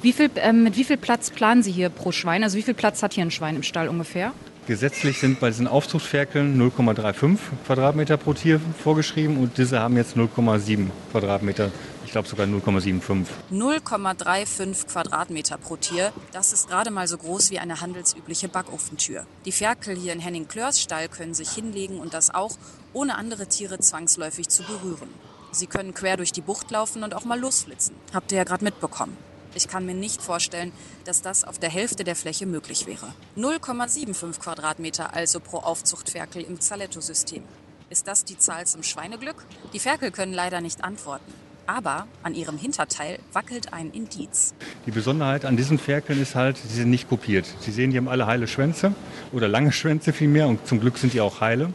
Wie 0.02 0.12
viel, 0.12 0.30
ähm, 0.36 0.62
mit 0.62 0.76
wie 0.76 0.84
viel 0.84 0.96
Platz 0.96 1.30
planen 1.30 1.62
Sie 1.62 1.72
hier 1.72 1.88
pro 1.88 2.12
Schwein? 2.12 2.44
Also 2.44 2.56
wie 2.56 2.62
viel 2.62 2.74
Platz 2.74 3.02
hat 3.02 3.14
hier 3.14 3.24
ein 3.24 3.30
Schwein 3.30 3.56
im 3.56 3.62
Stall 3.62 3.88
ungefähr? 3.88 4.32
Gesetzlich 4.66 5.20
sind 5.20 5.38
bei 5.38 5.48
diesen 5.50 5.68
Aufzuchtferkeln 5.68 6.60
0,35 6.60 7.38
Quadratmeter 7.66 8.16
pro 8.16 8.32
Tier 8.32 8.60
vorgeschrieben 8.82 9.36
und 9.36 9.58
diese 9.58 9.78
haben 9.78 9.96
jetzt 9.96 10.16
0,7 10.16 10.88
Quadratmeter. 11.12 11.70
Ich 12.04 12.10
glaube 12.10 12.26
sogar 12.26 12.46
0,75. 12.46 13.26
0,35 13.52 14.88
Quadratmeter 14.88 15.56
pro 15.58 15.76
Tier, 15.76 16.12
das 16.32 16.52
ist 16.52 16.68
gerade 16.68 16.90
mal 16.90 17.06
so 17.06 17.16
groß 17.16 17.52
wie 17.52 17.60
eine 17.60 17.80
handelsübliche 17.80 18.48
Backofentür. 18.48 19.24
Die 19.44 19.52
Ferkel 19.52 19.96
hier 19.96 20.12
in 20.12 20.18
Henning 20.18 20.48
Klörs 20.48 20.80
Stall 20.80 21.08
können 21.08 21.34
sich 21.34 21.50
hinlegen 21.50 22.00
und 22.00 22.12
das 22.12 22.34
auch, 22.34 22.56
ohne 22.92 23.14
andere 23.14 23.46
Tiere 23.46 23.78
zwangsläufig 23.78 24.48
zu 24.48 24.64
berühren. 24.64 25.10
Sie 25.52 25.68
können 25.68 25.94
quer 25.94 26.16
durch 26.16 26.32
die 26.32 26.40
Bucht 26.40 26.72
laufen 26.72 27.04
und 27.04 27.14
auch 27.14 27.24
mal 27.24 27.38
losflitzen. 27.38 27.94
Habt 28.12 28.32
ihr 28.32 28.38
ja 28.38 28.44
gerade 28.44 28.64
mitbekommen. 28.64 29.16
Ich 29.56 29.68
kann 29.68 29.86
mir 29.86 29.94
nicht 29.94 30.20
vorstellen, 30.20 30.70
dass 31.06 31.22
das 31.22 31.42
auf 31.42 31.58
der 31.58 31.70
Hälfte 31.70 32.04
der 32.04 32.14
Fläche 32.14 32.44
möglich 32.44 32.86
wäre. 32.86 33.14
0,75 33.38 34.38
Quadratmeter 34.38 35.14
also 35.14 35.40
pro 35.40 35.56
Aufzuchtferkel 35.56 36.42
im 36.42 36.60
Zaletto-System. 36.60 37.42
Ist 37.88 38.06
das 38.06 38.26
die 38.26 38.36
Zahl 38.36 38.66
zum 38.66 38.82
Schweineglück? 38.82 39.36
Die 39.72 39.78
Ferkel 39.78 40.10
können 40.10 40.34
leider 40.34 40.60
nicht 40.60 40.84
antworten. 40.84 41.32
Aber 41.66 42.06
an 42.22 42.34
ihrem 42.34 42.58
Hinterteil 42.58 43.18
wackelt 43.32 43.72
ein 43.72 43.92
Indiz. 43.92 44.52
Die 44.84 44.90
Besonderheit 44.90 45.46
an 45.46 45.56
diesen 45.56 45.78
Ferkeln 45.78 46.20
ist 46.20 46.34
halt, 46.34 46.58
sie 46.58 46.76
sind 46.76 46.90
nicht 46.90 47.08
kopiert. 47.08 47.46
Sie 47.60 47.72
sehen, 47.72 47.92
die 47.92 47.96
haben 47.96 48.08
alle 48.08 48.26
heile 48.26 48.48
Schwänze 48.48 48.94
oder 49.32 49.48
lange 49.48 49.72
Schwänze 49.72 50.12
vielmehr 50.12 50.48
und 50.48 50.66
zum 50.66 50.80
Glück 50.80 50.98
sind 50.98 51.14
die 51.14 51.22
auch 51.22 51.40
heile. 51.40 51.72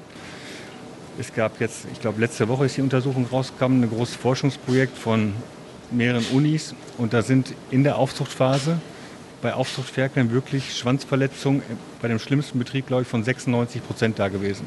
Es 1.18 1.34
gab 1.34 1.60
jetzt, 1.60 1.88
ich 1.92 2.00
glaube, 2.00 2.22
letzte 2.22 2.48
Woche 2.48 2.68
ist 2.68 2.78
die 2.78 2.82
Untersuchung 2.82 3.26
rausgekommen, 3.26 3.84
ein 3.84 3.90
großes 3.90 4.16
Forschungsprojekt 4.18 4.96
von 4.96 5.34
mehreren 5.92 6.26
Unis. 6.32 6.76
Und 6.98 7.14
da 7.14 7.22
sind 7.22 7.54
in 7.70 7.84
der 7.84 7.98
Aufzuchtphase 7.98 8.80
bei 9.42 9.54
Aufzuchtferkeln 9.54 10.32
wirklich 10.32 10.78
Schwanzverletzungen 10.78 11.64
bei 12.02 12.08
dem 12.08 12.20
schlimmsten 12.20 12.60
Betrieb, 12.60 12.88
glaube 12.88 13.04
ich, 13.04 13.08
von 13.08 13.24
96 13.24 13.84
Prozent 13.84 14.20
da 14.20 14.28
gewesen. 14.28 14.66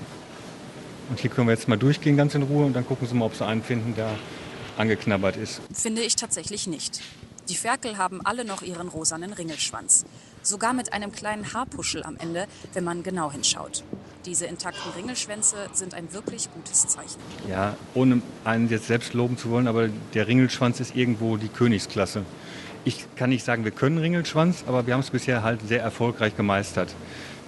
Und 1.11 1.21
hier 1.21 1.31
können 1.31 1.47
wir 1.47 1.53
jetzt 1.53 1.69
mal 1.69 1.77
durchgehen 1.77 2.17
ganz 2.17 2.35
in 2.35 2.43
Ruhe 2.43 2.65
und 2.65 2.75
dann 2.75 2.87
gucken 2.87 3.07
Sie 3.07 3.15
mal, 3.15 3.27
ob 3.27 3.35
Sie 3.35 3.45
einen 3.45 3.63
finden, 3.63 3.95
der 3.95 4.11
angeknabbert 4.77 5.37
ist. 5.37 5.61
Finde 5.73 6.03
ich 6.03 6.17
tatsächlich 6.17 6.67
nicht. 6.67 7.01
Die 7.49 7.55
Ferkel 7.55 7.99
haben 7.99 8.25
alle 8.25 8.45
noch 8.45 8.63
ihren 8.63 8.89
rosanen 8.89 9.33
Ringelschwanz. 9.33 10.07
Sogar 10.45 10.75
mit 10.75 10.93
einem 10.93 11.11
kleinen 11.11 11.55
Haarpuschel 11.55 12.03
am 12.03 12.19
Ende, 12.19 12.47
wenn 12.75 12.85
man 12.85 13.03
genau 13.03 13.33
hinschaut. 13.33 13.83
Diese 14.27 14.45
intakten 14.45 14.93
Ringelschwänze 14.95 15.57
sind 15.73 15.95
ein 15.95 16.13
wirklich 16.13 16.53
gutes 16.53 16.87
Zeichen. 16.87 17.19
Ja, 17.49 17.79
ohne 17.95 18.21
einen 18.45 18.69
jetzt 18.69 18.87
selbst 18.87 19.15
loben 19.15 19.39
zu 19.39 19.49
wollen, 19.49 19.67
aber 19.67 19.89
der 20.13 20.29
Ringelschwanz 20.29 20.81
ist 20.81 20.95
irgendwo 20.95 21.39
die 21.39 21.49
Königsklasse. 21.49 22.25
Ich 22.85 23.07
kann 23.17 23.31
nicht 23.31 23.43
sagen, 23.43 23.65
wir 23.65 23.71
können 23.71 23.97
Ringelschwanz, 23.97 24.65
aber 24.67 24.87
wir 24.87 24.93
haben 24.93 25.01
es 25.01 25.09
bisher 25.09 25.43
halt 25.43 25.67
sehr 25.67 25.81
erfolgreich 25.81 26.37
gemeistert. 26.37 26.95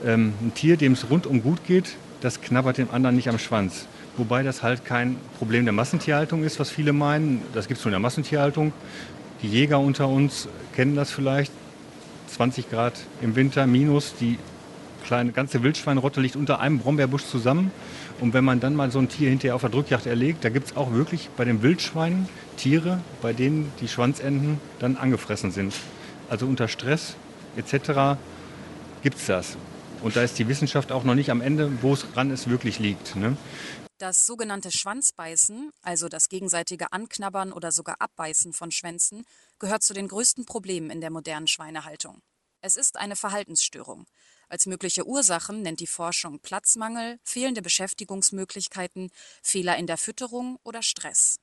Ähm, 0.03 0.33
ein 0.41 0.55
Tier, 0.55 0.79
dem 0.79 0.93
es 0.93 1.11
rundum 1.11 1.43
gut 1.43 1.65
geht, 1.67 1.97
das 2.23 2.41
knabbert 2.41 2.79
dem 2.79 2.91
anderen 2.91 3.15
nicht 3.15 3.29
am 3.29 3.39
Schwanz. 3.39 3.87
Wobei 4.17 4.43
das 4.43 4.63
halt 4.63 4.87
kein 4.87 5.19
Problem 5.37 5.65
der 5.65 5.75
Massentierhaltung 5.75 6.45
ist, 6.45 6.59
was 6.59 6.71
viele 6.71 6.95
meinen. 6.95 7.43
Das 7.53 7.69
gibt 7.69 7.79
es 7.79 7.85
nur 7.85 7.91
in 7.91 7.93
der 7.93 8.01
Massentierhaltung. 8.01 8.73
Die 9.43 9.49
Jäger 9.49 9.81
unter 9.81 10.09
uns 10.09 10.49
kennen 10.75 10.97
das 10.97 11.11
vielleicht. 11.11 11.53
20 12.29 12.71
Grad 12.71 12.95
im 13.21 13.37
Winter 13.37 13.67
minus, 13.67 14.15
die 14.15 14.39
kleine 15.05 15.33
ganze 15.33 15.63
Wildschweinrotte 15.63 16.21
liegt 16.21 16.37
unter 16.37 16.61
einem 16.61 16.79
Brombeerbusch 16.79 17.25
zusammen. 17.25 17.71
Und 18.21 18.35
wenn 18.35 18.45
man 18.45 18.61
dann 18.61 18.75
mal 18.75 18.91
so 18.91 18.99
ein 18.99 19.09
Tier 19.09 19.31
hinterher 19.31 19.55
auf 19.55 19.61
der 19.61 19.71
Drückjagd 19.71 20.07
erlegt, 20.07 20.45
da 20.45 20.49
gibt 20.49 20.69
es 20.69 20.77
auch 20.77 20.93
wirklich 20.93 21.29
bei 21.37 21.45
den 21.45 21.63
Wildschweinen 21.63 22.29
Tiere, 22.57 23.01
bei 23.23 23.33
denen 23.33 23.73
die 23.81 23.89
Schwanzenden 23.89 24.61
dann 24.79 24.97
angefressen 24.97 25.51
sind. 25.51 25.75
Also 26.29 26.47
unter 26.47 26.69
Stress 26.69 27.15
etc. 27.57 28.19
gibt 29.03 29.19
es 29.19 29.27
das. 29.27 29.57
Und 30.03 30.17
da 30.17 30.23
ist 30.23 30.39
die 30.39 30.49
Wissenschaft 30.49 30.93
auch 30.93 31.05
noch 31.05 31.15
nicht 31.15 31.31
am 31.31 31.41
Ende, 31.41 31.71
wo 31.83 31.93
es 31.93 32.07
ran 32.17 32.31
es 32.31 32.49
wirklich 32.49 32.79
liegt. 32.79 33.17
Ne? 33.17 33.37
Das 33.99 34.27
sogenannte 34.27 34.71
Schwanzbeißen, 34.71 35.71
also 35.83 36.09
das 36.09 36.29
gegenseitige 36.29 36.93
Anknabbern 36.93 37.53
oder 37.53 37.73
sogar 37.73 37.97
Abbeißen 37.99 38.53
von 38.53 38.71
Schwänzen, 38.71 39.25
gehört 39.59 39.83
zu 39.83 39.95
den 39.95 40.09
größten 40.09 40.45
Problemen 40.45 40.91
in 40.91 41.01
der 41.01 41.11
modernen 41.11 41.47
Schweinehaltung. 41.47 42.23
Es 42.61 42.77
ist 42.77 42.97
eine 42.97 43.17
Verhaltensstörung. 43.17 44.07
Als 44.49 44.67
mögliche 44.67 45.07
Ursachen 45.07 45.63
nennt 45.63 45.81
die 45.81 45.87
Forschung 45.87 46.41
Platzmangel, 46.41 47.19
fehlende 47.23 47.63
Beschäftigungsmöglichkeiten, 47.63 49.11
Fehler 49.43 49.77
in 49.77 49.87
der 49.87 49.99
Fütterung 49.99 50.59
oder 50.63 50.83
Stress. 50.83 51.39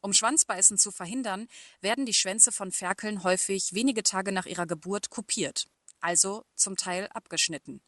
Um 0.00 0.12
Schwanzbeißen 0.12 0.78
zu 0.78 0.90
verhindern, 0.90 1.46
werden 1.80 2.06
die 2.06 2.14
Schwänze 2.14 2.50
von 2.50 2.72
Ferkeln 2.72 3.22
häufig 3.22 3.72
wenige 3.72 4.02
Tage 4.02 4.32
nach 4.32 4.46
ihrer 4.46 4.66
Geburt 4.66 5.10
kopiert, 5.10 5.66
also 6.00 6.44
zum 6.56 6.76
Teil 6.76 7.06
abgeschnitten. 7.08 7.80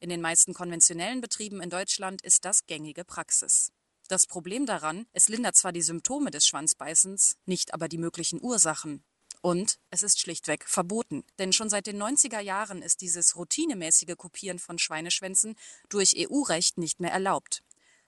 In 0.00 0.08
den 0.08 0.20
meisten 0.20 0.54
konventionellen 0.54 1.20
Betrieben 1.20 1.60
in 1.60 1.70
Deutschland 1.70 2.22
ist 2.22 2.44
das 2.44 2.66
gängige 2.66 3.04
Praxis. 3.04 3.70
Das 4.08 4.26
Problem 4.26 4.66
daran, 4.66 5.06
es 5.12 5.28
lindert 5.28 5.54
zwar 5.54 5.70
die 5.72 5.82
Symptome 5.82 6.32
des 6.32 6.44
Schwanzbeißens, 6.46 7.36
nicht 7.44 7.72
aber 7.72 7.86
die 7.86 7.98
möglichen 7.98 8.42
Ursachen. 8.42 9.04
Und 9.42 9.78
es 9.90 10.02
ist 10.02 10.20
schlichtweg 10.20 10.68
verboten. 10.68 11.24
Denn 11.38 11.52
schon 11.52 11.70
seit 11.70 11.86
den 11.86 12.00
90er 12.00 12.40
Jahren 12.40 12.82
ist 12.82 13.00
dieses 13.00 13.36
routinemäßige 13.36 14.16
Kopieren 14.16 14.58
von 14.58 14.78
Schweineschwänzen 14.78 15.56
durch 15.88 16.14
EU-Recht 16.16 16.78
nicht 16.78 17.00
mehr 17.00 17.12
erlaubt. 17.12 17.62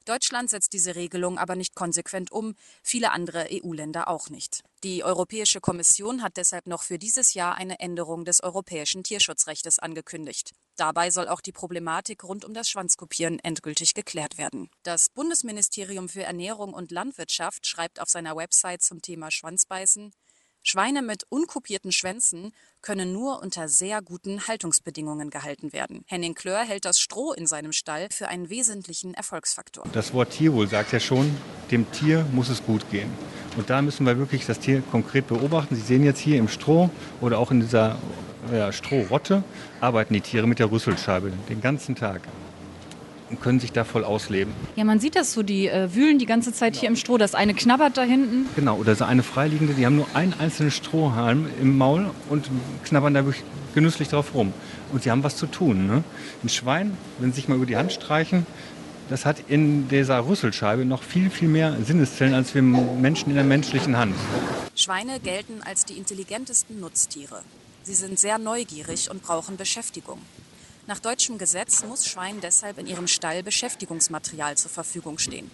Deutschland 0.05 0.51
setzt 0.51 0.73
diese 0.73 0.97
Regelung 0.97 1.39
aber 1.39 1.55
nicht 1.55 1.75
konsequent 1.75 2.33
um, 2.33 2.57
viele 2.83 3.13
andere 3.13 3.49
EU-Länder 3.51 4.09
auch 4.09 4.31
nicht. 4.31 4.63
Die 4.83 5.05
Europäische 5.05 5.61
Kommission 5.61 6.23
hat 6.23 6.37
deshalb 6.37 6.67
noch 6.67 6.83
für 6.83 6.99
dieses 6.99 7.35
Jahr 7.35 7.55
eine 7.55 7.79
Änderung 7.79 8.25
des 8.25 8.43
europäischen 8.43 9.05
Tierschutzrechtes 9.05 9.79
angekündigt. 9.79 10.53
Dabei 10.77 11.11
soll 11.11 11.29
auch 11.29 11.41
die 11.41 11.53
Problematik 11.53 12.25
rund 12.25 12.45
um 12.45 12.53
das 12.53 12.69
Schwanzkopieren 12.69 13.39
endgültig 13.39 13.95
geklärt 13.95 14.39
werden. 14.39 14.71
Das 14.83 15.09
Bundesministerium 15.09 16.09
für 16.09 16.25
Ernährung 16.25 16.75
und 16.75 16.91
Landwirtschaft 16.91 17.67
schreibt 17.67 18.01
auf 18.01 18.09
seiner 18.09 18.37
Website 18.37 18.83
zum 18.83 19.03
Thema 19.03 19.31
Schwanzbeißen, 19.31 20.13
Schweine 20.65 21.03
mit 21.03 21.25
unkopierten 21.29 21.91
Schwänzen 21.91 22.53
können 22.83 23.13
nur 23.13 23.43
unter 23.43 23.69
sehr 23.69 24.01
guten 24.01 24.47
Haltungsbedingungen 24.47 25.29
gehalten 25.29 25.73
werden. 25.73 26.05
Henning 26.07 26.35
Klör 26.35 26.61
hält 26.61 26.85
das 26.85 26.99
Stroh 26.99 27.33
in 27.33 27.47
seinem 27.47 27.73
Stall 27.73 28.09
für 28.11 28.29
einen 28.29 28.49
wesentlichen 28.49 29.13
Erfolgsfaktor. 29.15 29.85
Das 29.93 30.13
Wort 30.13 30.31
Tierwohl 30.31 30.69
sagt 30.69 30.93
ja 30.93 31.01
schon, 31.01 31.35
dem 31.71 31.91
Tier 31.91 32.25
muss 32.33 32.49
es 32.49 32.65
gut 32.65 32.89
gehen. 32.91 33.11
Und 33.57 33.71
da 33.71 33.83
müssen 33.83 34.07
wir 34.07 34.19
wirklich 34.19 34.47
das 34.47 34.61
Tier 34.61 34.83
konkret 34.91 35.27
beobachten. 35.27 35.75
Sie 35.75 35.83
sehen 35.83 36.05
jetzt 36.05 36.21
hier 36.21 36.39
im 36.39 36.49
Stroh 36.49 36.91
oder 37.21 37.39
auch 37.39 37.51
in 37.51 37.61
dieser 37.61 37.99
ja, 38.53 38.73
Strohrotte 38.73 39.43
arbeiten 39.81 40.15
die 40.15 40.21
Tiere 40.21 40.47
mit 40.47 40.59
der 40.59 40.71
Rüsselscheibe 40.71 41.33
den 41.49 41.61
ganzen 41.61 41.95
Tag 41.95 42.23
können 43.41 43.61
sich 43.61 43.73
da 43.73 43.85
voll 43.85 44.05
ausleben. 44.05 44.53
Ja, 44.77 44.85
man 44.85 45.01
sieht 45.01 45.17
das 45.17 45.33
so, 45.33 45.43
die 45.43 45.69
äh, 45.69 45.95
wühlen 45.95 46.19
die 46.19 46.27
ganze 46.27 46.53
Zeit 46.53 46.77
hier 46.77 46.89
im 46.89 46.97
Stroh. 46.97 47.19
Das 47.19 47.35
eine 47.35 47.55
knabbert 47.55 47.97
da 47.97 48.03
hinten. 48.03 48.47
Genau, 48.57 48.77
oder 48.77 48.95
so 48.95 49.05
eine 49.05 49.23
Freiliegende, 49.23 49.75
die 49.75 49.87
haben 49.87 49.97
nur 49.97 50.07
einen 50.15 50.35
einzelnen 50.39 50.71
Strohhalm 50.71 51.47
im 51.61 51.77
Maul 51.79 52.11
und 52.29 52.51
knabbern 52.85 53.15
da 53.15 53.25
wirklich 53.25 53.45
genüsslich 53.75 54.09
drauf 54.09 54.35
rum. 54.35 54.53
Und 54.93 55.03
sie 55.03 55.11
haben 55.11 55.25
was 55.25 55.37
zu 55.37 55.47
tun. 55.47 55.87
Ne? 55.87 56.05
Ein 56.43 56.49
Schwein, 56.49 56.97
wenn 57.19 57.33
sie 57.33 57.37
sich 57.37 57.49
mal 57.49 57.57
über 57.57 57.67
die 57.67 57.77
Hand 57.77 57.93
streichen, 57.93 58.47
das 59.09 59.27
hat 59.27 59.37
in 59.49 59.89
dieser 59.89 60.27
Rüsselscheibe 60.27 60.85
noch 60.85 61.03
viel, 61.03 61.29
viel 61.29 61.49
mehr 61.49 61.77
Sinneszellen 61.85 62.35
als 62.35 62.55
wir 62.55 62.63
Menschen 62.63 63.31
in 63.31 63.35
der 63.35 63.45
menschlichen 63.45 63.97
Hand. 63.97 64.15
Schweine 64.75 65.21
gelten 65.21 65.61
als 65.65 65.85
die 65.85 65.99
intelligentesten 65.99 66.81
Nutztiere. 66.81 67.43
Sie 67.83 67.95
sind 67.95 68.19
sehr 68.19 68.39
neugierig 68.39 69.11
und 69.11 69.23
brauchen 69.23 69.57
Beschäftigung. 69.57 70.19
Nach 70.93 71.01
deutschem 71.01 71.39
Gesetz 71.39 71.85
muss 71.85 72.07
Schwein 72.07 72.43
deshalb 72.43 72.77
in 72.77 72.87
ihrem 72.87 73.07
Stall 73.07 73.43
Beschäftigungsmaterial 73.43 74.59
zur 74.59 74.71
Verfügung 74.71 75.17
stehen. 75.17 75.51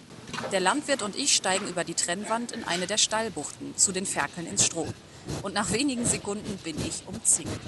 Der 0.51 0.59
Landwirt 0.59 1.01
und 1.01 1.15
ich 1.15 1.33
steigen 1.33 1.65
über 1.69 1.85
die 1.85 1.93
Trennwand 1.93 2.51
in 2.51 2.65
eine 2.65 2.87
der 2.87 2.97
Stallbuchten 2.97 3.77
zu 3.77 3.93
den 3.93 4.05
Ferkeln 4.05 4.45
ins 4.45 4.65
Stroh. 4.65 4.89
Und 5.41 5.53
nach 5.53 5.71
wenigen 5.71 6.05
Sekunden 6.05 6.57
bin 6.57 6.75
ich 6.85 7.07
umzingelt. 7.07 7.61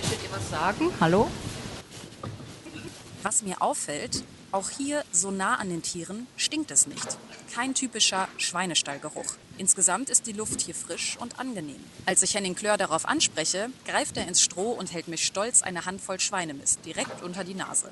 Möchtet 0.00 0.24
ihr 0.24 0.32
was 0.32 0.48
sagen? 0.48 0.90
Hallo? 0.98 1.30
Was 3.22 3.42
mir 3.42 3.60
auffällt, 3.60 4.24
auch 4.50 4.70
hier 4.70 5.04
so 5.12 5.30
nah 5.30 5.56
an 5.56 5.68
den 5.68 5.82
Tieren 5.82 6.26
stinkt 6.38 6.70
es 6.70 6.86
nicht. 6.86 7.18
Kein 7.54 7.74
typischer 7.74 8.28
Schweinestallgeruch. 8.38 9.36
Insgesamt 9.58 10.08
ist 10.08 10.26
die 10.28 10.32
Luft 10.32 10.60
hier 10.60 10.74
frisch 10.74 11.16
und 11.20 11.38
angenehm. 11.40 11.76
Als 12.06 12.22
ich 12.22 12.34
Henning 12.34 12.54
Klör 12.54 12.76
darauf 12.76 13.06
anspreche, 13.08 13.70
greift 13.84 14.16
er 14.16 14.26
ins 14.28 14.40
Stroh 14.40 14.70
und 14.70 14.92
hält 14.92 15.08
mir 15.08 15.18
stolz 15.18 15.62
eine 15.62 15.84
Handvoll 15.84 16.20
Schweinemist 16.20 16.78
direkt 16.86 17.22
unter 17.22 17.42
die 17.42 17.54
Nase. 17.54 17.90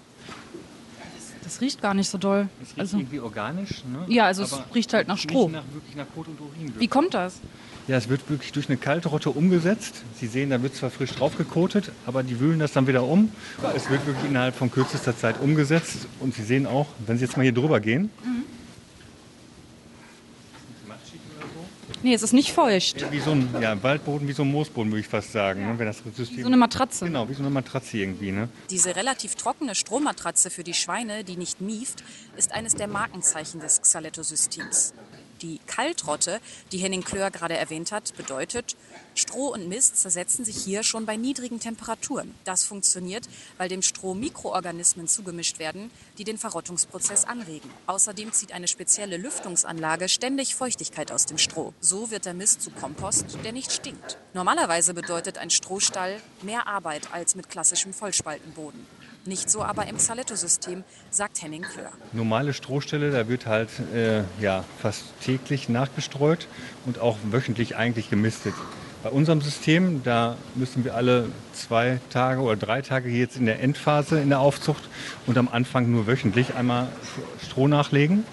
Das 1.42 1.61
riecht 1.61 1.82
gar 1.82 1.94
nicht 1.94 2.08
so 2.08 2.18
doll. 2.18 2.49
Es 2.62 2.68
riecht 2.70 2.80
Also, 2.80 2.96
irgendwie 2.99 3.20
organisch. 3.20 3.85
Ne? 3.85 4.04
ja, 4.08 4.26
also 4.26 4.44
Aber 4.44 4.64
es 4.68 4.75
riecht 4.75 4.92
halt 4.92 5.08
nach 5.08 5.18
Stroh. 5.18 5.49
Nicht 5.49 5.52
nach, 5.54 5.75
wirklich 5.75 5.96
nach 5.96 6.06
Kot 6.14 6.28
und 6.28 6.40
Urin. 6.40 6.73
Wie 6.78 6.88
kommt 6.88 7.14
das? 7.14 7.35
Ja, 7.88 7.96
es 7.96 8.08
wird 8.08 8.28
wirklich 8.28 8.50
durch 8.50 8.68
eine 8.68 8.78
kalte 8.78 9.08
Rotte 9.08 9.30
umgesetzt. 9.30 10.02
Sie 10.20 10.26
sehen, 10.26 10.50
da 10.50 10.61
wird 10.61 10.75
zwar 10.75 10.90
frisch 10.90 11.12
draufgekotet, 11.12 11.92
aber 12.04 12.25
die 12.25 12.40
wühlen 12.40 12.58
das 12.58 12.73
dann 12.73 12.88
wieder 12.88 13.04
um. 13.04 13.30
Es 13.76 13.88
wird 13.88 14.04
wirklich 14.06 14.25
innerhalb 14.25 14.56
von 14.56 14.73
kürzester 14.73 15.16
Zeit 15.16 15.40
umgesetzt. 15.40 16.08
Und 16.18 16.35
Sie 16.35 16.42
sehen 16.42 16.66
auch, 16.66 16.87
wenn 17.06 17.16
Sie 17.18 17.25
jetzt 17.25 17.37
mal 17.37 17.44
hier 17.44 17.54
drüber 17.54 17.78
gehen. 17.78 18.11
Nee, 22.06 22.14
es 22.14 22.22
ist 22.22 22.32
nicht 22.32 22.52
feucht. 22.52 23.04
Wie 23.10 23.18
so 23.18 23.32
ein 23.32 23.48
ja, 23.60 23.82
Waldboden, 23.82 24.28
wie 24.28 24.32
so 24.32 24.44
ein 24.44 24.52
Moosboden, 24.52 24.92
würde 24.92 25.00
ich 25.00 25.08
fast 25.08 25.32
sagen. 25.32 25.66
Ne? 25.66 25.76
Wenn 25.76 25.86
das 25.86 26.04
System 26.14 26.36
Wie 26.36 26.42
so 26.42 26.46
eine 26.46 26.56
Matratze. 26.56 27.04
Genau, 27.04 27.28
wie 27.28 27.34
so 27.34 27.40
eine 27.40 27.50
Matratze 27.50 27.98
irgendwie. 27.98 28.30
Ne? 28.30 28.48
Diese 28.70 28.94
relativ 28.94 29.34
trockene 29.34 29.75
Strohmatratze 29.75 30.50
für 30.50 30.62
die 30.62 30.72
Schweine, 30.75 31.25
die 31.25 31.36
nicht 31.36 31.60
mieft, 31.60 32.04
ist 32.36 32.52
eines 32.52 32.76
der 32.76 32.86
Markenzeichen 32.86 33.58
des 33.58 33.82
Xaletto-Systems. 33.82 34.94
Die 35.46 35.60
Kaltrotte, 35.68 36.40
die 36.72 36.78
Henning 36.78 37.04
Klör 37.04 37.30
gerade 37.30 37.56
erwähnt 37.56 37.92
hat, 37.92 38.16
bedeutet, 38.16 38.74
Stroh 39.14 39.52
und 39.52 39.68
Mist 39.68 39.96
zersetzen 39.96 40.44
sich 40.44 40.56
hier 40.56 40.82
schon 40.82 41.06
bei 41.06 41.16
niedrigen 41.16 41.60
Temperaturen. 41.60 42.34
Das 42.42 42.64
funktioniert, 42.64 43.28
weil 43.56 43.68
dem 43.68 43.80
Stroh 43.80 44.14
Mikroorganismen 44.14 45.06
zugemischt 45.06 45.60
werden, 45.60 45.92
die 46.18 46.24
den 46.24 46.36
Verrottungsprozess 46.36 47.26
anregen. 47.26 47.70
Außerdem 47.86 48.32
zieht 48.32 48.50
eine 48.50 48.66
spezielle 48.66 49.18
Lüftungsanlage 49.18 50.08
ständig 50.08 50.56
Feuchtigkeit 50.56 51.12
aus 51.12 51.26
dem 51.26 51.38
Stroh. 51.38 51.72
So 51.80 52.10
wird 52.10 52.24
der 52.24 52.34
Mist 52.34 52.62
zu 52.62 52.70
Kompost, 52.70 53.38
der 53.44 53.52
nicht 53.52 53.70
stinkt. 53.70 54.18
Normalerweise 54.34 54.94
bedeutet 54.94 55.38
ein 55.38 55.50
Strohstall 55.50 56.20
mehr 56.42 56.66
Arbeit 56.66 57.12
als 57.12 57.36
mit 57.36 57.48
klassischem 57.48 57.94
Vollspaltenboden. 57.94 58.84
Nicht 59.26 59.50
so 59.50 59.62
aber 59.62 59.88
im 59.88 59.99
Saletto-System, 59.99 60.85
sagt 61.11 61.42
Henning 61.42 61.62
Klör. 61.62 61.90
Normale 62.12 62.52
Strohstelle, 62.52 63.11
da 63.11 63.28
wird 63.28 63.47
halt 63.47 63.71
äh, 63.92 64.23
ja, 64.40 64.64
fast 64.80 65.04
täglich 65.21 65.68
nachgestreut 65.68 66.47
und 66.85 67.00
auch 67.00 67.16
wöchentlich 67.25 67.76
eigentlich 67.76 68.09
gemistet. 68.09 68.54
Bei 69.02 69.11
unserem 69.11 69.40
System, 69.40 70.02
da 70.04 70.37
müssen 70.54 70.85
wir 70.85 70.95
alle 70.95 71.28
zwei 71.52 72.00
Tage 72.11 72.40
oder 72.40 72.56
drei 72.56 72.83
Tage 72.83 73.09
jetzt 73.09 73.37
in 73.37 73.47
der 73.47 73.61
Endphase 73.61 74.21
in 74.21 74.28
der 74.28 74.38
Aufzucht 74.38 74.88
und 75.26 75.37
am 75.38 75.49
Anfang 75.49 75.90
nur 75.90 76.06
wöchentlich 76.06 76.54
einmal 76.54 76.88
Stroh 77.45 77.66
nachlegen. 77.66 78.25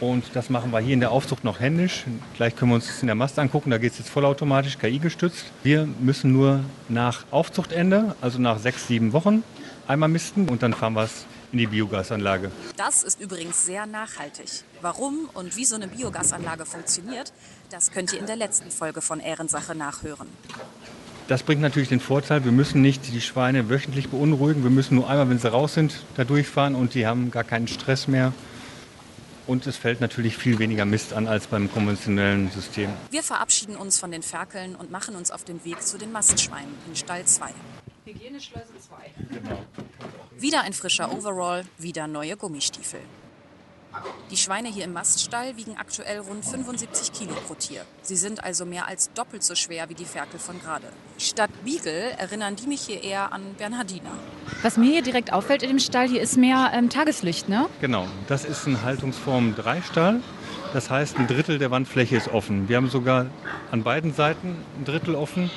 Und 0.00 0.24
das 0.34 0.48
machen 0.48 0.70
wir 0.70 0.78
hier 0.78 0.94
in 0.94 1.00
der 1.00 1.10
Aufzucht 1.10 1.42
noch 1.42 1.58
händisch. 1.58 2.04
Gleich 2.36 2.54
können 2.54 2.70
wir 2.70 2.76
uns 2.76 2.86
das 2.86 3.02
in 3.02 3.08
der 3.08 3.16
Mast 3.16 3.38
angucken. 3.38 3.70
Da 3.70 3.78
geht 3.78 3.92
es 3.92 3.98
jetzt 3.98 4.10
vollautomatisch, 4.10 4.78
KI 4.78 5.00
gestützt. 5.00 5.46
Wir 5.64 5.88
müssen 6.00 6.32
nur 6.32 6.60
nach 6.88 7.24
Aufzuchtende, 7.30 8.14
also 8.20 8.38
nach 8.38 8.58
sechs, 8.58 8.86
sieben 8.86 9.12
Wochen, 9.12 9.42
einmal 9.88 10.08
misten 10.08 10.48
und 10.48 10.62
dann 10.62 10.74
fahren 10.74 10.94
wir 10.94 11.04
es 11.04 11.24
in 11.50 11.58
die 11.58 11.66
Biogasanlage. 11.66 12.50
Das 12.76 13.02
ist 13.02 13.20
übrigens 13.20 13.64
sehr 13.64 13.86
nachhaltig. 13.86 14.64
Warum 14.82 15.28
und 15.34 15.56
wie 15.56 15.64
so 15.64 15.74
eine 15.74 15.88
Biogasanlage 15.88 16.66
funktioniert, 16.66 17.32
das 17.70 17.90
könnt 17.90 18.12
ihr 18.12 18.20
in 18.20 18.26
der 18.26 18.36
letzten 18.36 18.70
Folge 18.70 19.00
von 19.00 19.20
Ehrensache 19.20 19.74
nachhören. 19.74 20.28
Das 21.26 21.42
bringt 21.42 21.60
natürlich 21.60 21.90
den 21.90 22.00
Vorteil, 22.00 22.44
wir 22.44 22.52
müssen 22.52 22.80
nicht 22.80 23.12
die 23.12 23.20
Schweine 23.20 23.68
wöchentlich 23.68 24.08
beunruhigen. 24.08 24.62
Wir 24.62 24.70
müssen 24.70 24.94
nur 24.94 25.10
einmal, 25.10 25.28
wenn 25.28 25.38
sie 25.38 25.50
raus 25.50 25.74
sind, 25.74 26.00
da 26.16 26.24
durchfahren 26.24 26.74
und 26.74 26.94
die 26.94 27.06
haben 27.06 27.30
gar 27.30 27.44
keinen 27.44 27.68
Stress 27.68 28.08
mehr. 28.08 28.32
Und 29.46 29.66
es 29.66 29.76
fällt 29.76 30.02
natürlich 30.02 30.36
viel 30.36 30.58
weniger 30.58 30.84
Mist 30.84 31.14
an 31.14 31.26
als 31.26 31.46
beim 31.46 31.72
konventionellen 31.72 32.50
System. 32.50 32.90
Wir 33.10 33.22
verabschieden 33.22 33.76
uns 33.76 33.98
von 33.98 34.10
den 34.10 34.22
Ferkeln 34.22 34.74
und 34.76 34.90
machen 34.90 35.16
uns 35.16 35.30
auf 35.30 35.44
den 35.44 35.64
Weg 35.64 35.82
zu 35.82 35.96
den 35.96 36.12
Mastschweinen 36.12 36.74
in 36.86 36.94
Stall 36.96 37.24
2. 37.24 37.48
Hygieneschleuse 38.08 38.72
2. 39.28 39.38
Genau. 39.38 39.58
Wieder 40.38 40.62
ein 40.62 40.72
frischer 40.72 41.12
Overall, 41.12 41.64
wieder 41.76 42.06
neue 42.06 42.38
Gummistiefel. 42.38 43.00
Die 44.30 44.36
Schweine 44.36 44.68
hier 44.68 44.84
im 44.84 44.94
Maststall 44.94 45.56
wiegen 45.56 45.76
aktuell 45.76 46.20
rund 46.20 46.44
75 46.44 47.12
Kilo 47.12 47.34
pro 47.46 47.54
Tier. 47.54 47.84
Sie 48.02 48.16
sind 48.16 48.42
also 48.42 48.64
mehr 48.64 48.86
als 48.86 49.12
doppelt 49.12 49.42
so 49.42 49.54
schwer 49.54 49.90
wie 49.90 49.94
die 49.94 50.06
Ferkel 50.06 50.38
von 50.38 50.58
gerade. 50.60 50.86
Statt 51.18 51.50
Beagle 51.64 52.12
erinnern 52.18 52.56
die 52.56 52.66
mich 52.66 52.82
hier 52.82 53.02
eher 53.02 53.32
an 53.32 53.42
Bernhardiner. 53.58 54.12
Was 54.62 54.78
mir 54.78 54.92
hier 54.92 55.02
direkt 55.02 55.32
auffällt 55.32 55.62
in 55.62 55.68
dem 55.68 55.78
Stall, 55.78 56.08
hier 56.08 56.22
ist 56.22 56.36
mehr 56.36 56.70
ähm, 56.72 56.88
Tageslicht, 56.88 57.48
ne? 57.48 57.68
Genau, 57.80 58.06
das 58.26 58.44
ist 58.44 58.66
ein 58.66 58.82
Haltungsform 58.82 59.54
3 59.54 59.82
Stall. 59.82 60.22
Das 60.72 60.90
heißt, 60.90 61.18
ein 61.18 61.26
Drittel 61.26 61.58
der 61.58 61.70
Wandfläche 61.70 62.16
ist 62.16 62.28
offen. 62.28 62.68
Wir 62.68 62.76
haben 62.76 62.90
sogar 62.90 63.26
an 63.70 63.82
beiden 63.82 64.14
Seiten 64.14 64.56
ein 64.78 64.84
Drittel 64.84 65.14
offen. 65.14 65.50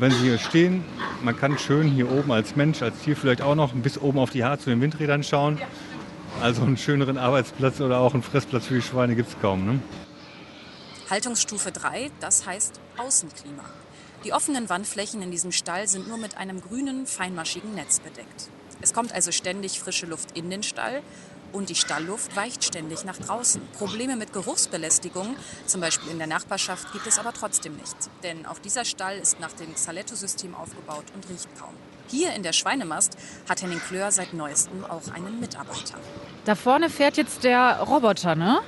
Wenn 0.00 0.12
Sie 0.12 0.20
hier 0.20 0.38
stehen, 0.38 0.82
man 1.22 1.36
kann 1.36 1.58
schön 1.58 1.86
hier 1.86 2.10
oben 2.10 2.32
als 2.32 2.56
Mensch, 2.56 2.80
als 2.80 2.98
Tier 3.00 3.14
vielleicht 3.14 3.42
auch 3.42 3.54
noch 3.54 3.74
bis 3.74 3.98
oben 3.98 4.18
auf 4.18 4.30
die 4.30 4.42
Haare 4.42 4.58
zu 4.58 4.70
den 4.70 4.80
Windrädern 4.80 5.22
schauen. 5.22 5.60
Also 6.40 6.62
einen 6.62 6.78
schöneren 6.78 7.18
Arbeitsplatz 7.18 7.82
oder 7.82 7.98
auch 7.98 8.14
einen 8.14 8.22
Fressplatz 8.22 8.64
für 8.64 8.76
die 8.76 8.80
Schweine 8.80 9.14
gibt 9.14 9.28
es 9.28 9.38
kaum. 9.42 9.66
Ne? 9.66 9.80
Haltungsstufe 11.10 11.70
3, 11.70 12.10
das 12.18 12.46
heißt 12.46 12.80
Außenklima. 12.96 13.62
Die 14.24 14.32
offenen 14.32 14.70
Wandflächen 14.70 15.20
in 15.20 15.30
diesem 15.30 15.52
Stall 15.52 15.86
sind 15.86 16.08
nur 16.08 16.16
mit 16.16 16.38
einem 16.38 16.62
grünen, 16.62 17.06
feinmaschigen 17.06 17.74
Netz 17.74 18.00
bedeckt. 18.00 18.48
Es 18.80 18.94
kommt 18.94 19.12
also 19.12 19.32
ständig 19.32 19.80
frische 19.80 20.06
Luft 20.06 20.34
in 20.34 20.48
den 20.48 20.62
Stall 20.62 21.02
und 21.52 21.68
die 21.68 21.74
Stallluft 21.74 22.36
weicht 22.36 22.64
ständig 22.64 23.04
nach 23.04 23.16
draußen. 23.16 23.60
Probleme 23.78 24.16
mit 24.16 24.32
Geruchsbelästigung, 24.32 25.36
zum 25.66 25.80
Beispiel 25.80 26.10
in 26.10 26.18
der 26.18 26.26
Nachbarschaft, 26.26 26.92
gibt 26.92 27.06
es 27.06 27.18
aber 27.18 27.32
trotzdem 27.32 27.76
nicht. 27.76 27.96
Denn 28.22 28.46
auch 28.46 28.58
dieser 28.58 28.84
Stall 28.84 29.18
ist 29.18 29.40
nach 29.40 29.52
dem 29.52 29.74
Xaletto-System 29.74 30.54
aufgebaut 30.54 31.04
und 31.14 31.28
riecht 31.28 31.48
kaum. 31.58 31.74
Hier 32.08 32.34
in 32.34 32.42
der 32.42 32.52
Schweinemast 32.52 33.16
hat 33.48 33.62
Henning 33.62 33.80
Klör 33.80 34.10
seit 34.10 34.34
neuestem 34.34 34.84
auch 34.84 35.12
einen 35.14 35.38
Mitarbeiter. 35.38 35.94
Da 36.44 36.54
vorne 36.54 36.90
fährt 36.90 37.16
jetzt 37.16 37.44
der 37.44 37.80
Roboter, 37.80 38.34
ne? 38.34 38.60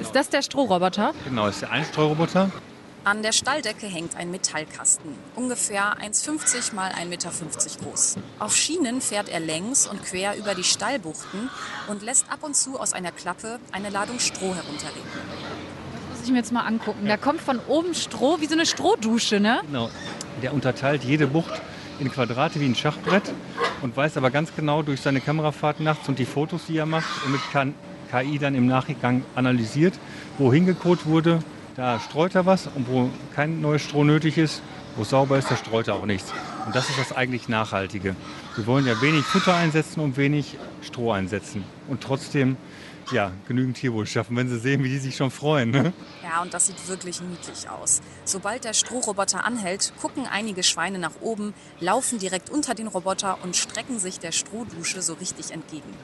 Ist 0.00 0.14
das 0.14 0.28
der 0.28 0.42
Strohroboter? 0.42 1.12
Genau, 1.24 1.46
ist 1.46 1.62
der 1.62 1.70
Einstreuroboter. 1.70 2.50
An 3.08 3.22
der 3.22 3.32
Stalldecke 3.32 3.86
hängt 3.86 4.16
ein 4.18 4.30
Metallkasten, 4.30 5.14
ungefähr 5.34 5.96
1,50 5.96 6.74
mal 6.74 6.90
1,50 6.90 7.06
Meter 7.06 7.30
groß. 7.82 8.16
Auf 8.38 8.54
Schienen 8.54 9.00
fährt 9.00 9.30
er 9.30 9.40
längs 9.40 9.86
und 9.86 10.04
quer 10.04 10.36
über 10.36 10.54
die 10.54 10.62
Stallbuchten 10.62 11.48
und 11.86 12.02
lässt 12.02 12.30
ab 12.30 12.40
und 12.42 12.54
zu 12.54 12.78
aus 12.78 12.92
einer 12.92 13.10
Klappe 13.10 13.60
eine 13.72 13.88
Ladung 13.88 14.18
Stroh 14.18 14.54
herunterregnen. 14.54 15.02
Das 16.10 16.18
muss 16.18 16.26
ich 16.26 16.30
mir 16.32 16.36
jetzt 16.36 16.52
mal 16.52 16.66
angucken. 16.66 17.06
Da 17.08 17.16
kommt 17.16 17.40
von 17.40 17.60
oben 17.66 17.94
Stroh, 17.94 18.42
wie 18.42 18.46
so 18.46 18.52
eine 18.52 18.66
Strohdusche, 18.66 19.40
ne? 19.40 19.62
Genau. 19.64 19.88
Der 20.42 20.52
unterteilt 20.52 21.02
jede 21.02 21.28
Bucht 21.28 21.62
in 22.00 22.12
Quadrate 22.12 22.60
wie 22.60 22.66
ein 22.66 22.74
Schachbrett 22.74 23.32
und 23.80 23.96
weiß 23.96 24.18
aber 24.18 24.30
ganz 24.30 24.54
genau 24.54 24.82
durch 24.82 25.00
seine 25.00 25.22
Kamerafahrt 25.22 25.80
nachts 25.80 26.06
und 26.10 26.18
die 26.18 26.26
Fotos, 26.26 26.66
die 26.68 26.76
er 26.76 26.84
macht 26.84 27.08
und 27.24 27.32
mit 27.32 27.40
KI 28.10 28.38
dann 28.38 28.54
im 28.54 28.66
Nachgang 28.66 29.24
analysiert, 29.34 29.94
wohin 30.36 30.66
gekoht 30.66 31.06
wurde, 31.06 31.42
da 31.78 32.00
streut 32.00 32.34
er 32.34 32.44
was 32.44 32.66
und 32.66 32.88
wo 32.88 33.08
kein 33.36 33.60
neues 33.60 33.82
Stroh 33.82 34.02
nötig 34.02 34.36
ist, 34.36 34.62
wo 34.96 35.02
es 35.02 35.10
sauber 35.10 35.38
ist, 35.38 35.48
da 35.48 35.56
streut 35.56 35.86
er 35.86 35.94
auch 35.94 36.06
nichts. 36.06 36.32
Und 36.66 36.74
das 36.74 36.90
ist 36.90 36.98
das 36.98 37.12
eigentlich 37.12 37.48
Nachhaltige. 37.48 38.16
Wir 38.56 38.66
wollen 38.66 38.84
ja 38.84 39.00
wenig 39.00 39.24
Futter 39.24 39.54
einsetzen 39.54 40.00
und 40.00 40.16
wenig 40.16 40.58
Stroh 40.82 41.12
einsetzen. 41.12 41.64
Und 41.86 42.02
trotzdem 42.02 42.56
ja, 43.12 43.30
genügend 43.46 43.76
Tierwohl 43.76 44.06
schaffen, 44.06 44.36
wenn 44.36 44.48
sie 44.48 44.58
sehen, 44.58 44.82
wie 44.82 44.88
die 44.88 44.98
sich 44.98 45.16
schon 45.16 45.30
freuen. 45.30 45.70
Ne? 45.70 45.92
Ja, 46.24 46.42
und 46.42 46.52
das 46.52 46.66
sieht 46.66 46.88
wirklich 46.88 47.22
niedlich 47.22 47.70
aus. 47.70 48.02
Sobald 48.24 48.64
der 48.64 48.74
Strohroboter 48.74 49.44
anhält, 49.44 49.92
gucken 50.02 50.26
einige 50.26 50.64
Schweine 50.64 50.98
nach 50.98 51.20
oben, 51.20 51.54
laufen 51.78 52.18
direkt 52.18 52.50
unter 52.50 52.74
den 52.74 52.88
Roboter 52.88 53.38
und 53.44 53.54
strecken 53.54 54.00
sich 54.00 54.18
der 54.18 54.32
Strohdusche 54.32 55.00
so 55.00 55.14
richtig 55.14 55.52
entgegen. 55.52 55.94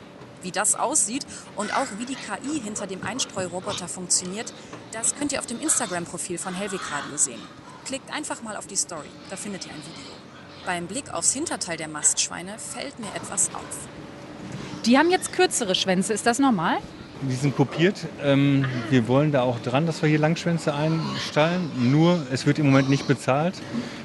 Wie 0.40 0.52
das 0.52 0.76
aussieht 0.76 1.26
und 1.56 1.74
auch 1.74 1.88
wie 1.98 2.06
die 2.06 2.14
KI 2.16 2.60
hinter 2.60 2.86
dem 2.86 3.02
Einstreuroboter 3.02 3.88
funktioniert, 3.88 4.52
das 4.94 5.16
könnt 5.16 5.32
ihr 5.32 5.40
auf 5.40 5.46
dem 5.46 5.60
Instagram-Profil 5.60 6.38
von 6.38 6.54
Hellweg 6.54 6.80
Radio 6.92 7.16
sehen. 7.16 7.40
Klickt 7.84 8.14
einfach 8.14 8.42
mal 8.42 8.56
auf 8.56 8.66
die 8.66 8.76
Story, 8.76 9.08
da 9.28 9.36
findet 9.36 9.66
ihr 9.66 9.72
ein 9.72 9.78
Video. 9.78 10.12
Beim 10.64 10.86
Blick 10.86 11.12
aufs 11.12 11.32
Hinterteil 11.32 11.76
der 11.76 11.88
Mastschweine 11.88 12.54
fällt 12.58 12.98
mir 13.00 13.08
etwas 13.14 13.50
auf. 13.54 13.88
Die 14.86 14.96
haben 14.96 15.10
jetzt 15.10 15.32
kürzere 15.32 15.74
Schwänze, 15.74 16.12
ist 16.12 16.26
das 16.26 16.38
normal? 16.38 16.78
Die 17.22 17.34
sind 17.34 17.56
kopiert. 17.56 18.06
Ähm, 18.22 18.66
wir 18.90 19.08
wollen 19.08 19.32
da 19.32 19.42
auch 19.42 19.58
dran, 19.58 19.86
dass 19.86 20.00
wir 20.02 20.08
hier 20.08 20.18
Langschwänze 20.18 20.74
einstallen. 20.74 21.70
Nur, 21.76 22.26
es 22.30 22.46
wird 22.46 22.58
im 22.58 22.66
Moment 22.66 22.90
nicht 22.90 23.06
bezahlt. 23.06 23.54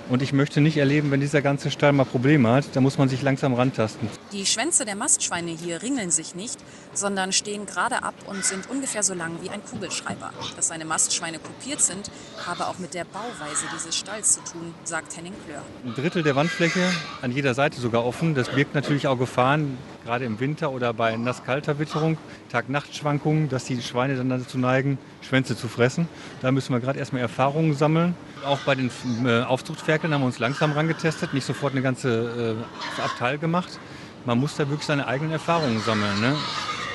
Und 0.10 0.24
ich 0.24 0.34
möchte 0.34 0.60
nicht 0.60 0.76
erleben, 0.78 1.12
wenn 1.12 1.20
dieser 1.20 1.44
ganze 1.44 1.70
Stall 1.70 1.94
mal 1.94 2.04
Probleme 2.04 2.50
hat, 2.50 2.66
da 2.74 2.82
muss 2.82 2.98
man 2.98 3.10
sich 3.10 3.22
langsam 3.22 3.54
rantasten. 3.54 4.10
Die 4.32 4.48
Schwänze 4.48 4.84
der 4.84 4.96
Mastschweine 4.96 5.52
hier 5.52 5.84
ringeln 5.84 6.10
sich 6.10 6.34
nicht, 6.34 6.58
sondern 6.94 7.32
stehen 7.32 7.68
gerade 7.68 8.02
ab 8.02 8.16
und 8.26 8.44
sind 8.44 8.68
ungefähr 8.72 9.04
so 9.04 9.14
lang 9.14 9.34
wie 9.44 9.52
ein 9.52 9.64
Kugelschreiber. 9.64 10.32
Dass 10.56 10.70
seine 10.70 10.86
Mastschweine 10.86 11.38
kopiert 11.38 11.82
sind, 11.82 12.10
habe 12.44 12.68
auch 12.68 12.80
mit 12.80 12.96
der 12.96 13.04
Bauweise 13.04 13.66
dieses 13.76 13.96
Stalls 13.96 14.34
zu 14.34 14.40
tun, 14.52 14.74
sagt 14.84 15.16
Henning 15.16 15.34
Klör. 15.46 15.62
Ein 15.86 15.94
Drittel 15.94 16.24
der 16.24 16.36
Wandfläche 16.36 16.82
an 17.22 17.32
jeder 17.32 17.54
Seite 17.54 17.80
sogar 17.80 18.04
offen. 18.04 18.34
Das 18.34 18.50
birgt 18.50 18.74
natürlich 18.74 19.06
auch 19.06 19.20
Gefahren, 19.20 19.78
gerade 20.06 20.26
im 20.26 20.40
Winter 20.40 20.72
oder 20.72 20.92
bei 20.92 21.16
nass-kalter 21.18 21.78
Witterung, 21.78 22.18
Tag-Nacht-Schwankungen, 22.52 23.48
dass 23.50 23.66
die 23.66 23.80
Schweine 23.80 24.16
dann 24.16 24.30
dazu 24.30 24.58
neigen, 24.58 24.98
Schwänze 25.22 25.56
zu 25.56 25.68
fressen. 25.68 26.08
Da 26.42 26.52
müssen 26.52 26.74
wir 26.74 26.80
gerade 26.80 26.98
erstmal 26.98 27.22
Erfahrungen 27.22 27.76
sammeln. 27.76 28.16
Auch 28.46 28.60
bei 28.60 28.76
den 28.76 28.90
äh, 29.26 29.42
Aufzuchtferkeln 29.42 30.14
haben 30.14 30.22
wir 30.22 30.28
uns 30.28 30.40
langsam 30.40 30.72
rangetestet, 30.72 31.34
nicht 31.34 31.46
sofort 31.46 31.74
eine 31.74 31.82
ganze 31.82 32.56
äh, 32.98 33.02
Abteil 33.02 33.38
gemacht. 33.38 33.80
Man 34.26 34.40
muss 34.40 34.56
da 34.56 34.70
wirklich 34.70 34.86
seine 34.86 35.08
eigenen 35.08 35.32
Erfahrungen 35.32 35.80
sammeln. 35.82 36.20
Ne? 36.22 36.36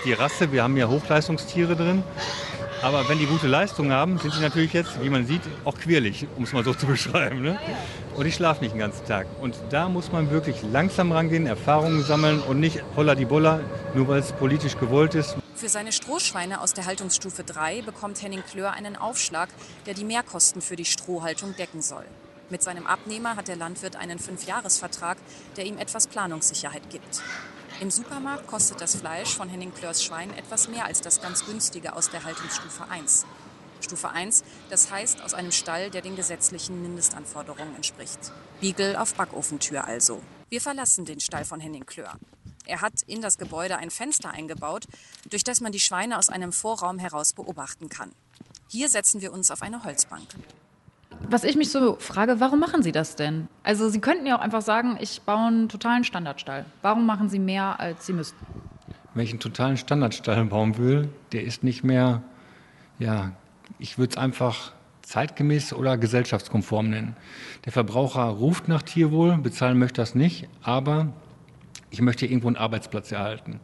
Die 0.04 0.12
Rasse, 0.12 0.52
wir 0.52 0.62
haben 0.62 0.76
ja 0.76 0.88
Hochleistungstiere 0.88 1.76
drin, 1.76 2.02
aber 2.83 3.09
wenn 3.09 3.18
die 3.18 3.26
gute 3.26 3.46
Leistung 3.46 3.92
haben, 3.92 4.18
sind 4.18 4.35
sie 4.35 4.40
natürlich 4.40 4.72
jetzt, 4.72 5.02
wie 5.02 5.11
man 5.11 5.26
sieht, 5.26 5.42
auch 5.64 5.76
quirlig, 5.76 6.26
um 6.37 6.44
es 6.44 6.52
mal 6.52 6.64
so 6.64 6.74
zu 6.74 6.87
beschreiben. 6.87 7.42
Ne? 7.42 7.59
Und 8.14 8.26
ich 8.26 8.35
schlafe 8.35 8.62
nicht 8.62 8.74
den 8.74 8.80
ganzen 8.80 9.07
Tag. 9.07 9.26
Und 9.40 9.57
da 9.70 9.88
muss 9.88 10.12
man 10.12 10.30
wirklich 10.30 10.57
langsam 10.72 11.12
rangehen, 11.12 11.46
Erfahrungen 11.46 12.02
sammeln 12.02 12.40
und 12.40 12.61
nicht 12.61 12.83
holla 12.96 13.14
die 13.14 13.24
Bolla, 13.24 13.61
nur 13.94 14.09
weil 14.09 14.20
es 14.20 14.33
politisch 14.33 14.78
gewollt 14.78 15.14
ist. 15.14 15.37
Für 15.64 15.70
seine 15.70 15.92
Strohschweine 15.92 16.61
aus 16.61 16.74
der 16.74 16.85
Haltungsstufe 16.85 17.42
3 17.42 17.81
bekommt 17.81 18.20
Henning 18.20 18.42
Klör 18.42 18.72
einen 18.72 18.96
Aufschlag, 18.96 19.48
der 19.87 19.94
die 19.94 20.05
Mehrkosten 20.05 20.61
für 20.61 20.77
die 20.77 20.85
Strohhaltung 20.85 21.57
decken 21.57 21.81
soll. 21.81 22.05
Mit 22.50 22.62
seinem 22.62 22.87
Abnehmer 22.87 23.35
hat 23.35 23.48
der 23.48 23.57
Landwirt 23.57 23.96
einen 23.96 24.18
Fünfjahresvertrag, 24.18 25.16
der 25.57 25.64
ihm 25.64 25.79
etwas 25.79 26.07
Planungssicherheit 26.07 26.90
gibt. 26.90 27.22
Im 27.81 27.90
Supermarkt 27.90 28.46
kostet 28.46 28.83
das 28.83 28.94
Fleisch 28.94 29.35
von 29.35 29.48
Henning 29.48 29.72
Klörs 29.72 30.05
Schwein 30.05 30.37
etwas 30.37 30.68
mehr 30.68 30.85
als 30.85 31.00
das 31.00 31.22
ganz 31.22 31.46
günstige 31.46 31.96
aus 31.96 32.11
der 32.11 32.24
Haltungsstufe 32.24 32.87
1. 32.90 33.24
Stufe 33.81 34.11
1, 34.11 34.44
das 34.68 34.90
heißt 34.90 35.22
aus 35.22 35.33
einem 35.33 35.50
Stall, 35.50 35.88
der 35.88 36.03
den 36.03 36.14
gesetzlichen 36.14 36.83
Mindestanforderungen 36.83 37.74
entspricht. 37.74 38.18
Beagle 38.61 39.00
auf 39.00 39.14
Backofentür 39.14 39.87
also. 39.87 40.20
Wir 40.50 40.61
verlassen 40.61 41.07
den 41.07 41.20
Stall 41.20 41.46
von 41.46 41.59
Henning 41.59 41.87
Klör. 41.87 42.18
Er 42.66 42.81
hat 42.81 43.03
in 43.07 43.20
das 43.20 43.38
Gebäude 43.38 43.77
ein 43.77 43.90
Fenster 43.90 44.31
eingebaut, 44.31 44.87
durch 45.31 45.44
das 45.44 45.61
man 45.61 45.72
die 45.72 45.81
Schweine 45.81 46.18
aus 46.18 46.31
einem 46.31 46.53
Vorraum 46.53 46.98
heraus 46.98 47.33
beobachten 47.33 47.88
kann. 47.88 48.12
Hier 48.68 48.88
setzen 48.88 49.20
wir 49.20 49.33
uns 49.33 49.50
auf 49.50 49.62
eine 49.62 49.85
Holzbank. 49.85 50.27
Was 51.29 51.44
ich 51.44 51.57
mich 51.57 51.70
so 51.70 51.96
frage, 51.96 52.40
warum 52.40 52.61
machen 52.61 52.83
Sie 52.83 52.92
das 52.92 53.16
denn? 53.16 53.48
Also 53.62 53.88
Sie 53.88 54.00
könnten 54.00 54.27
ja 54.27 54.37
auch 54.37 54.40
einfach 54.40 54.62
sagen, 54.62 54.98
ich 55.00 55.22
baue 55.22 55.46
einen 55.46 55.68
totalen 55.68 56.05
Standardstall. 56.05 56.66
Warum 56.83 57.07
machen 57.07 57.29
Sie 57.29 57.38
mehr, 57.38 57.79
als 57.81 58.07
Sie 58.07 58.12
müssten? 58.12 58.38
Wenn 59.14 59.24
ich 59.24 59.31
einen 59.31 59.40
totalen 59.40 59.77
Standardstall 59.77 60.44
bauen 60.46 60.77
will, 60.77 61.09
der 61.33 61.44
ist 61.44 61.62
nicht 61.62 61.85
mehr, 61.85 62.22
ja, 62.98 63.33
ich 63.79 63.96
würde 63.96 64.12
es 64.12 64.16
einfach 64.16 64.72
zeitgemäß 65.03 65.72
oder 65.72 65.96
gesellschaftskonform 65.96 66.90
nennen. 66.90 67.16
Der 67.64 67.72
Verbraucher 67.72 68.24
ruft 68.24 68.68
nach 68.68 68.83
Tierwohl, 68.83 69.37
bezahlen 69.38 69.79
möchte 69.79 70.00
das 70.00 70.14
nicht, 70.14 70.48
aber 70.62 71.12
ich 71.94 72.02
möchte 72.02 72.26
irgendwo 72.26 72.48
einen 72.48 72.57
Arbeitsplatz 72.57 73.12
erhalten. 73.12 73.61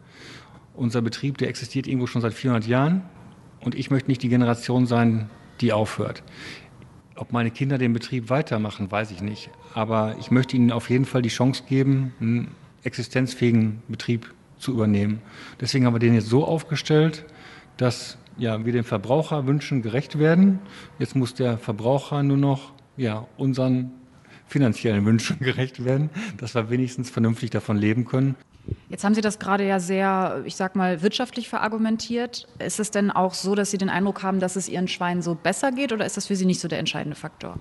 Unser 0.75 1.03
Betrieb, 1.03 1.37
der 1.39 1.49
existiert 1.49 1.89
irgendwo 1.89 2.07
schon 2.07 2.23
seit 2.23 2.33
400 2.33 2.67
Jahren 2.69 3.03
und 3.61 3.75
ich 3.75 3.91
möchte 3.91 4.09
nicht 4.09 4.23
die 4.23 4.29
Generation 4.29 4.87
sein, 4.87 5.29
die 5.61 5.73
aufhört. 5.73 6.23
Ob 7.17 7.33
meine 7.33 7.51
Kinder 7.51 7.77
den 7.77 7.93
Betrieb 7.93 8.31
weitermachen, 8.31 8.89
weiß 8.89 9.11
ich 9.11 9.21
nicht. 9.21 9.51
Aber 9.75 10.15
ich 10.21 10.31
möchte 10.31 10.57
ihnen 10.57 10.71
auf 10.71 10.91
jeden 10.91 11.07
Fall 11.07 11.23
die 11.23 11.29
Chance 11.29 11.65
geben, 11.69 12.15
einen 12.21 12.55
existenzfähigen 12.85 13.83
Betrieb 13.89 14.33
zu 14.59 14.73
übernehmen. 14.73 15.21
Deswegen 15.61 15.87
haben 15.87 15.95
wir 15.95 15.99
den 15.99 16.15
jetzt 16.15 16.29
so 16.29 16.45
aufgestellt, 16.45 17.25
dass 17.79 18.17
ja, 18.39 18.65
wir 18.65 18.73
den 18.73 18.85
Verbraucherwünschen 18.85 19.83
gerecht 19.83 20.21
werden. 20.21 20.61
Jetzt 21.01 21.17
muss 21.17 21.35
der 21.35 21.59
Verbraucher 21.59 22.23
nur 22.23 22.37
noch 22.37 22.73
ja, 22.97 23.27
unseren 23.37 23.91
finanziellen 24.51 25.05
Wünschen 25.07 25.39
gerecht 25.41 25.85
werden, 25.85 26.11
dass 26.37 26.55
wir 26.55 26.71
wenigstens 26.71 27.11
vernünftig 27.11 27.51
davon 27.51 27.77
leben 27.77 28.05
können. 28.05 28.35
Jetzt 28.89 29.05
haben 29.05 29.15
Sie 29.15 29.21
das 29.21 29.39
gerade 29.39 29.67
ja 29.67 29.81
sehr, 29.81 30.43
ich 30.45 30.57
sag 30.57 30.77
mal, 30.77 31.03
wirtschaftlich 31.03 31.49
verargumentiert. 31.49 32.47
Ist 32.59 32.79
es 32.79 32.91
denn 32.91 33.11
auch 33.11 33.35
so, 33.35 33.55
dass 33.55 33.71
Sie 33.71 33.79
den 33.79 33.89
Eindruck 33.89 34.23
haben, 34.23 34.41
dass 34.41 34.57
es 34.57 34.69
Ihren 34.69 34.89
Schweinen 34.89 35.23
so 35.23 35.35
besser 35.35 35.73
geht 35.73 35.93
oder 35.93 36.05
ist 36.05 36.17
das 36.17 36.27
für 36.27 36.37
Sie 36.37 36.45
nicht 36.45 36.61
so 36.61 36.69
der 36.69 36.79
entscheidende 36.79 37.17
Faktor? 37.17 37.59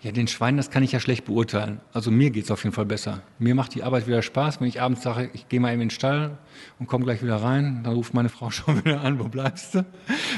Ja, 0.00 0.12
den 0.12 0.28
Schweinen, 0.28 0.58
das 0.58 0.70
kann 0.70 0.84
ich 0.84 0.92
ja 0.92 1.00
schlecht 1.00 1.24
beurteilen. 1.24 1.80
Also 1.92 2.12
mir 2.12 2.30
geht 2.30 2.44
es 2.44 2.52
auf 2.52 2.62
jeden 2.62 2.72
Fall 2.72 2.86
besser. 2.86 3.20
Mir 3.40 3.56
macht 3.56 3.74
die 3.74 3.82
Arbeit 3.82 4.06
wieder 4.06 4.22
Spaß, 4.22 4.60
wenn 4.60 4.68
ich 4.68 4.80
abends 4.80 5.02
sage, 5.02 5.28
ich 5.32 5.48
gehe 5.48 5.58
mal 5.58 5.72
eben 5.72 5.82
in 5.82 5.88
den 5.88 5.90
Stall 5.90 6.38
und 6.78 6.86
komme 6.86 7.04
gleich 7.04 7.20
wieder 7.20 7.42
rein. 7.42 7.80
Dann 7.82 7.94
ruft 7.94 8.14
meine 8.14 8.28
Frau 8.28 8.48
schon 8.52 8.84
wieder 8.84 9.00
an, 9.00 9.18
wo 9.18 9.24
bleibst 9.24 9.74
du? 9.74 9.84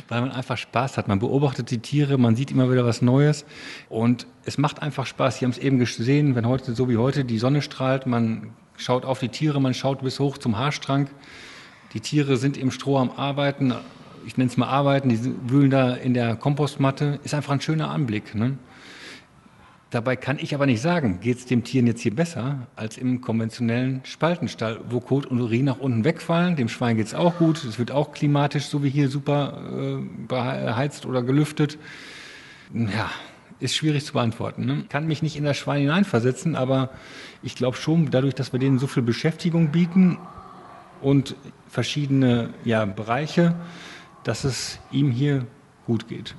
Weil 0.09 0.23
man 0.23 0.33
einfach 0.33 0.57
Spaß 0.57 0.97
hat. 0.97 1.09
Man 1.09 1.19
beobachtet 1.19 1.71
die 1.71 1.79
Tiere, 1.79 2.17
man 2.17 2.37
sieht 2.37 2.51
immer 2.51 2.73
wieder 2.73 2.87
was 2.87 3.03
Neues 3.03 3.45
und 3.91 4.27
es 4.47 4.57
macht 4.57 4.81
einfach 4.81 5.05
Spaß. 5.05 5.39
Sie 5.39 5.45
haben 5.45 5.53
es 5.53 5.59
eben 5.59 5.79
gesehen, 5.79 6.35
wenn 6.37 6.47
heute 6.47 6.75
so 6.75 6.89
wie 6.89 6.97
heute 6.97 7.27
die 7.27 7.39
Sonne 7.39 7.61
strahlt, 7.61 8.07
man 8.07 8.55
schaut 8.79 9.05
auf 9.05 9.19
die 9.19 9.29
Tiere, 9.29 9.61
man 9.61 9.75
schaut 9.75 10.01
bis 10.01 10.21
hoch 10.21 10.39
zum 10.39 10.57
Haarstrang. 10.57 11.11
Die 11.93 12.01
Tiere 12.01 12.39
sind 12.39 12.57
im 12.57 12.71
Stroh 12.71 12.97
am 12.97 13.11
Arbeiten. 13.11 13.75
Ich 14.27 14.39
nenne 14.39 14.49
es 14.49 14.57
mal 14.57 14.69
Arbeiten, 14.69 15.11
die 15.11 15.21
wühlen 15.51 15.69
da 15.69 15.93
in 15.93 16.15
der 16.15 16.37
Kompostmatte. 16.37 17.21
Ist 17.25 17.35
einfach 17.35 17.53
ein 17.53 17.61
schöner 17.61 17.91
Anblick. 17.91 18.35
Ne? 18.35 18.57
Dabei 19.91 20.15
kann 20.15 20.39
ich 20.39 20.55
aber 20.55 20.67
nicht 20.67 20.81
sagen, 20.81 21.19
geht 21.21 21.39
es 21.39 21.47
dem 21.47 21.65
Tieren 21.65 21.89
jetzt 21.89 22.01
hier 22.01 22.15
besser 22.15 22.69
als 22.77 22.97
im 22.97 23.21
konventionellen 23.21 24.03
Spaltenstall, 24.05 24.81
wo 24.89 25.01
Kot 25.01 25.27
und 25.27 25.41
Urin 25.41 25.65
nach 25.65 25.79
unten 25.79 26.05
wegfallen. 26.05 26.55
Dem 26.55 26.69
Schwein 26.69 26.97
geht 26.97 27.09
es 27.09 27.15
auch 27.15 27.39
gut. 27.39 27.65
Es 27.65 27.77
wird 27.81 27.91
auch 27.91 28.13
klimatisch, 28.13 28.67
so 28.67 28.85
wie 28.85 28.91
hier, 28.91 29.09
super 29.09 29.59
äh, 29.69 30.27
beheizt 30.29 31.07
oder 31.07 31.25
gelüftet. 31.25 31.77
Ja, 32.73 33.11
ist 33.59 33.75
schwierig 33.75 34.05
zu 34.05 34.13
beantworten. 34.13 34.65
Ne? 34.65 34.85
Kann 34.89 35.09
mich 35.09 35.23
nicht 35.23 35.37
in 35.37 35.43
das 35.43 35.57
Schwein 35.57 35.83
hineinversetzen, 35.83 36.55
aber 36.55 36.91
ich 37.43 37.57
glaube 37.57 37.77
schon, 37.77 38.13
dadurch, 38.13 38.37
dass 38.37 38.53
wir 38.53 38.61
denen 38.61 38.79
so 38.79 38.87
viel 38.87 39.03
Beschäftigung 39.03 39.73
bieten 39.73 40.19
und 41.01 41.35
verschiedene 41.69 42.51
ja, 42.65 42.85
Bereiche, 42.85 43.57
dass 44.23 44.45
es 44.45 44.79
ihm 44.93 45.11
hier 45.11 45.47
gut 45.85 46.07
geht. 46.07 46.37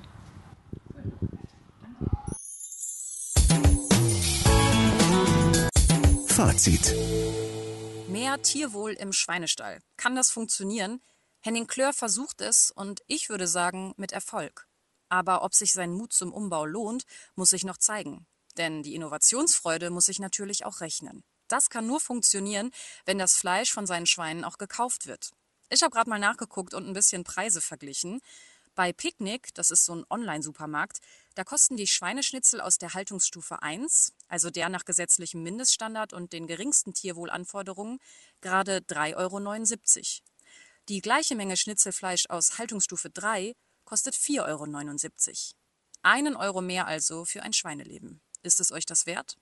Fazit. 6.31 6.95
Mehr 8.07 8.41
Tierwohl 8.41 8.93
im 8.93 9.11
Schweinestall. 9.11 9.81
Kann 9.97 10.15
das 10.15 10.31
funktionieren? 10.31 11.01
Henning 11.41 11.67
Klör 11.67 11.91
versucht 11.91 12.39
es 12.39 12.71
und 12.71 13.01
ich 13.07 13.27
würde 13.27 13.47
sagen 13.47 13.93
mit 13.97 14.13
Erfolg. 14.13 14.65
Aber 15.09 15.43
ob 15.43 15.53
sich 15.53 15.73
sein 15.73 15.91
Mut 15.91 16.13
zum 16.13 16.31
Umbau 16.31 16.65
lohnt, 16.65 17.03
muss 17.35 17.49
sich 17.49 17.65
noch 17.65 17.75
zeigen. 17.75 18.27
Denn 18.55 18.81
die 18.81 18.95
Innovationsfreude 18.95 19.89
muss 19.89 20.05
sich 20.05 20.19
natürlich 20.19 20.63
auch 20.63 20.79
rechnen. 20.79 21.25
Das 21.49 21.69
kann 21.69 21.85
nur 21.85 21.99
funktionieren, 21.99 22.71
wenn 23.03 23.17
das 23.17 23.33
Fleisch 23.33 23.73
von 23.73 23.85
seinen 23.85 24.05
Schweinen 24.05 24.45
auch 24.45 24.57
gekauft 24.57 25.07
wird. 25.07 25.31
Ich 25.69 25.83
habe 25.83 25.91
gerade 25.91 26.09
mal 26.09 26.17
nachgeguckt 26.17 26.73
und 26.73 26.87
ein 26.87 26.93
bisschen 26.93 27.25
Preise 27.25 27.59
verglichen. 27.59 28.21
Bei 28.73 28.93
Picknick, 28.93 29.53
das 29.53 29.69
ist 29.69 29.83
so 29.83 29.95
ein 29.95 30.05
Online-Supermarkt, 30.09 31.01
da 31.35 31.43
kosten 31.43 31.75
die 31.75 31.87
Schweineschnitzel 31.87 32.61
aus 32.61 32.77
der 32.77 32.93
Haltungsstufe 32.93 33.61
1, 33.61 34.13
also 34.31 34.49
der 34.49 34.69
nach 34.69 34.85
gesetzlichem 34.85 35.43
Mindeststandard 35.43 36.13
und 36.13 36.31
den 36.31 36.47
geringsten 36.47 36.93
Tierwohlanforderungen, 36.93 37.99
gerade 38.39 38.77
3,79 38.77 39.17
Euro. 39.17 40.31
Die 40.87 41.01
gleiche 41.01 41.35
Menge 41.35 41.57
Schnitzelfleisch 41.57 42.25
aus 42.29 42.57
Haltungsstufe 42.57 43.09
3 43.09 43.53
kostet 43.83 44.15
4,79 44.15 44.47
Euro. 44.47 45.57
Einen 46.03 46.35
Euro 46.37 46.61
mehr 46.61 46.87
also 46.87 47.25
für 47.25 47.43
ein 47.43 47.51
Schweineleben. 47.51 48.21
Ist 48.41 48.61
es 48.61 48.71
euch 48.71 48.85
das 48.85 49.05
wert? 49.05 49.37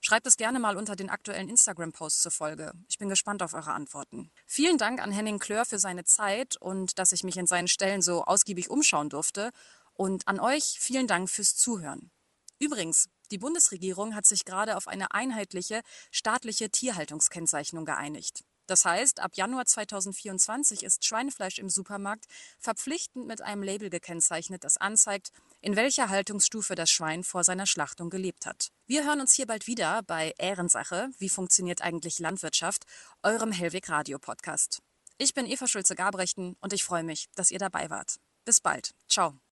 Schreibt 0.00 0.26
es 0.26 0.38
gerne 0.38 0.58
mal 0.58 0.78
unter 0.78 0.96
den 0.96 1.10
aktuellen 1.10 1.50
Instagram-Posts 1.50 2.22
zur 2.22 2.32
Folge. 2.32 2.72
Ich 2.88 2.96
bin 2.96 3.10
gespannt 3.10 3.42
auf 3.42 3.52
eure 3.52 3.72
Antworten. 3.72 4.32
Vielen 4.46 4.78
Dank 4.78 5.02
an 5.02 5.12
Henning 5.12 5.38
Klör 5.38 5.66
für 5.66 5.78
seine 5.78 6.04
Zeit 6.04 6.56
und 6.56 6.98
dass 6.98 7.12
ich 7.12 7.24
mich 7.24 7.36
in 7.36 7.46
seinen 7.46 7.68
Stellen 7.68 8.00
so 8.00 8.24
ausgiebig 8.24 8.70
umschauen 8.70 9.10
durfte. 9.10 9.50
Und 9.92 10.26
an 10.26 10.40
euch 10.40 10.78
vielen 10.80 11.06
Dank 11.06 11.28
fürs 11.28 11.54
Zuhören. 11.56 12.10
Übrigens, 12.58 13.08
die 13.30 13.38
Bundesregierung 13.38 14.14
hat 14.14 14.26
sich 14.26 14.44
gerade 14.44 14.76
auf 14.76 14.88
eine 14.88 15.12
einheitliche 15.12 15.82
staatliche 16.10 16.70
Tierhaltungskennzeichnung 16.70 17.84
geeinigt. 17.84 18.44
Das 18.70 18.84
heißt, 18.84 19.18
ab 19.18 19.32
Januar 19.34 19.66
2024 19.66 20.84
ist 20.84 21.04
Schweinefleisch 21.04 21.58
im 21.58 21.68
Supermarkt 21.68 22.26
verpflichtend 22.60 23.26
mit 23.26 23.42
einem 23.42 23.64
Label 23.64 23.90
gekennzeichnet, 23.90 24.62
das 24.62 24.76
anzeigt, 24.76 25.32
in 25.60 25.74
welcher 25.74 26.08
Haltungsstufe 26.08 26.76
das 26.76 26.88
Schwein 26.88 27.24
vor 27.24 27.42
seiner 27.42 27.66
Schlachtung 27.66 28.10
gelebt 28.10 28.46
hat. 28.46 28.68
Wir 28.86 29.04
hören 29.04 29.20
uns 29.20 29.34
hier 29.34 29.46
bald 29.46 29.66
wieder 29.66 30.04
bei 30.04 30.34
Ehrensache, 30.38 31.10
wie 31.18 31.28
funktioniert 31.28 31.82
eigentlich 31.82 32.20
Landwirtschaft, 32.20 32.84
eurem 33.24 33.50
Hellweg 33.50 33.88
Radio 33.88 34.20
Podcast. 34.20 34.78
Ich 35.18 35.34
bin 35.34 35.46
Eva 35.46 35.66
Schulze-Gabrechten 35.66 36.56
und 36.60 36.72
ich 36.72 36.84
freue 36.84 37.02
mich, 37.02 37.26
dass 37.34 37.50
ihr 37.50 37.58
dabei 37.58 37.90
wart. 37.90 38.20
Bis 38.44 38.60
bald. 38.60 38.94
Ciao. 39.08 39.40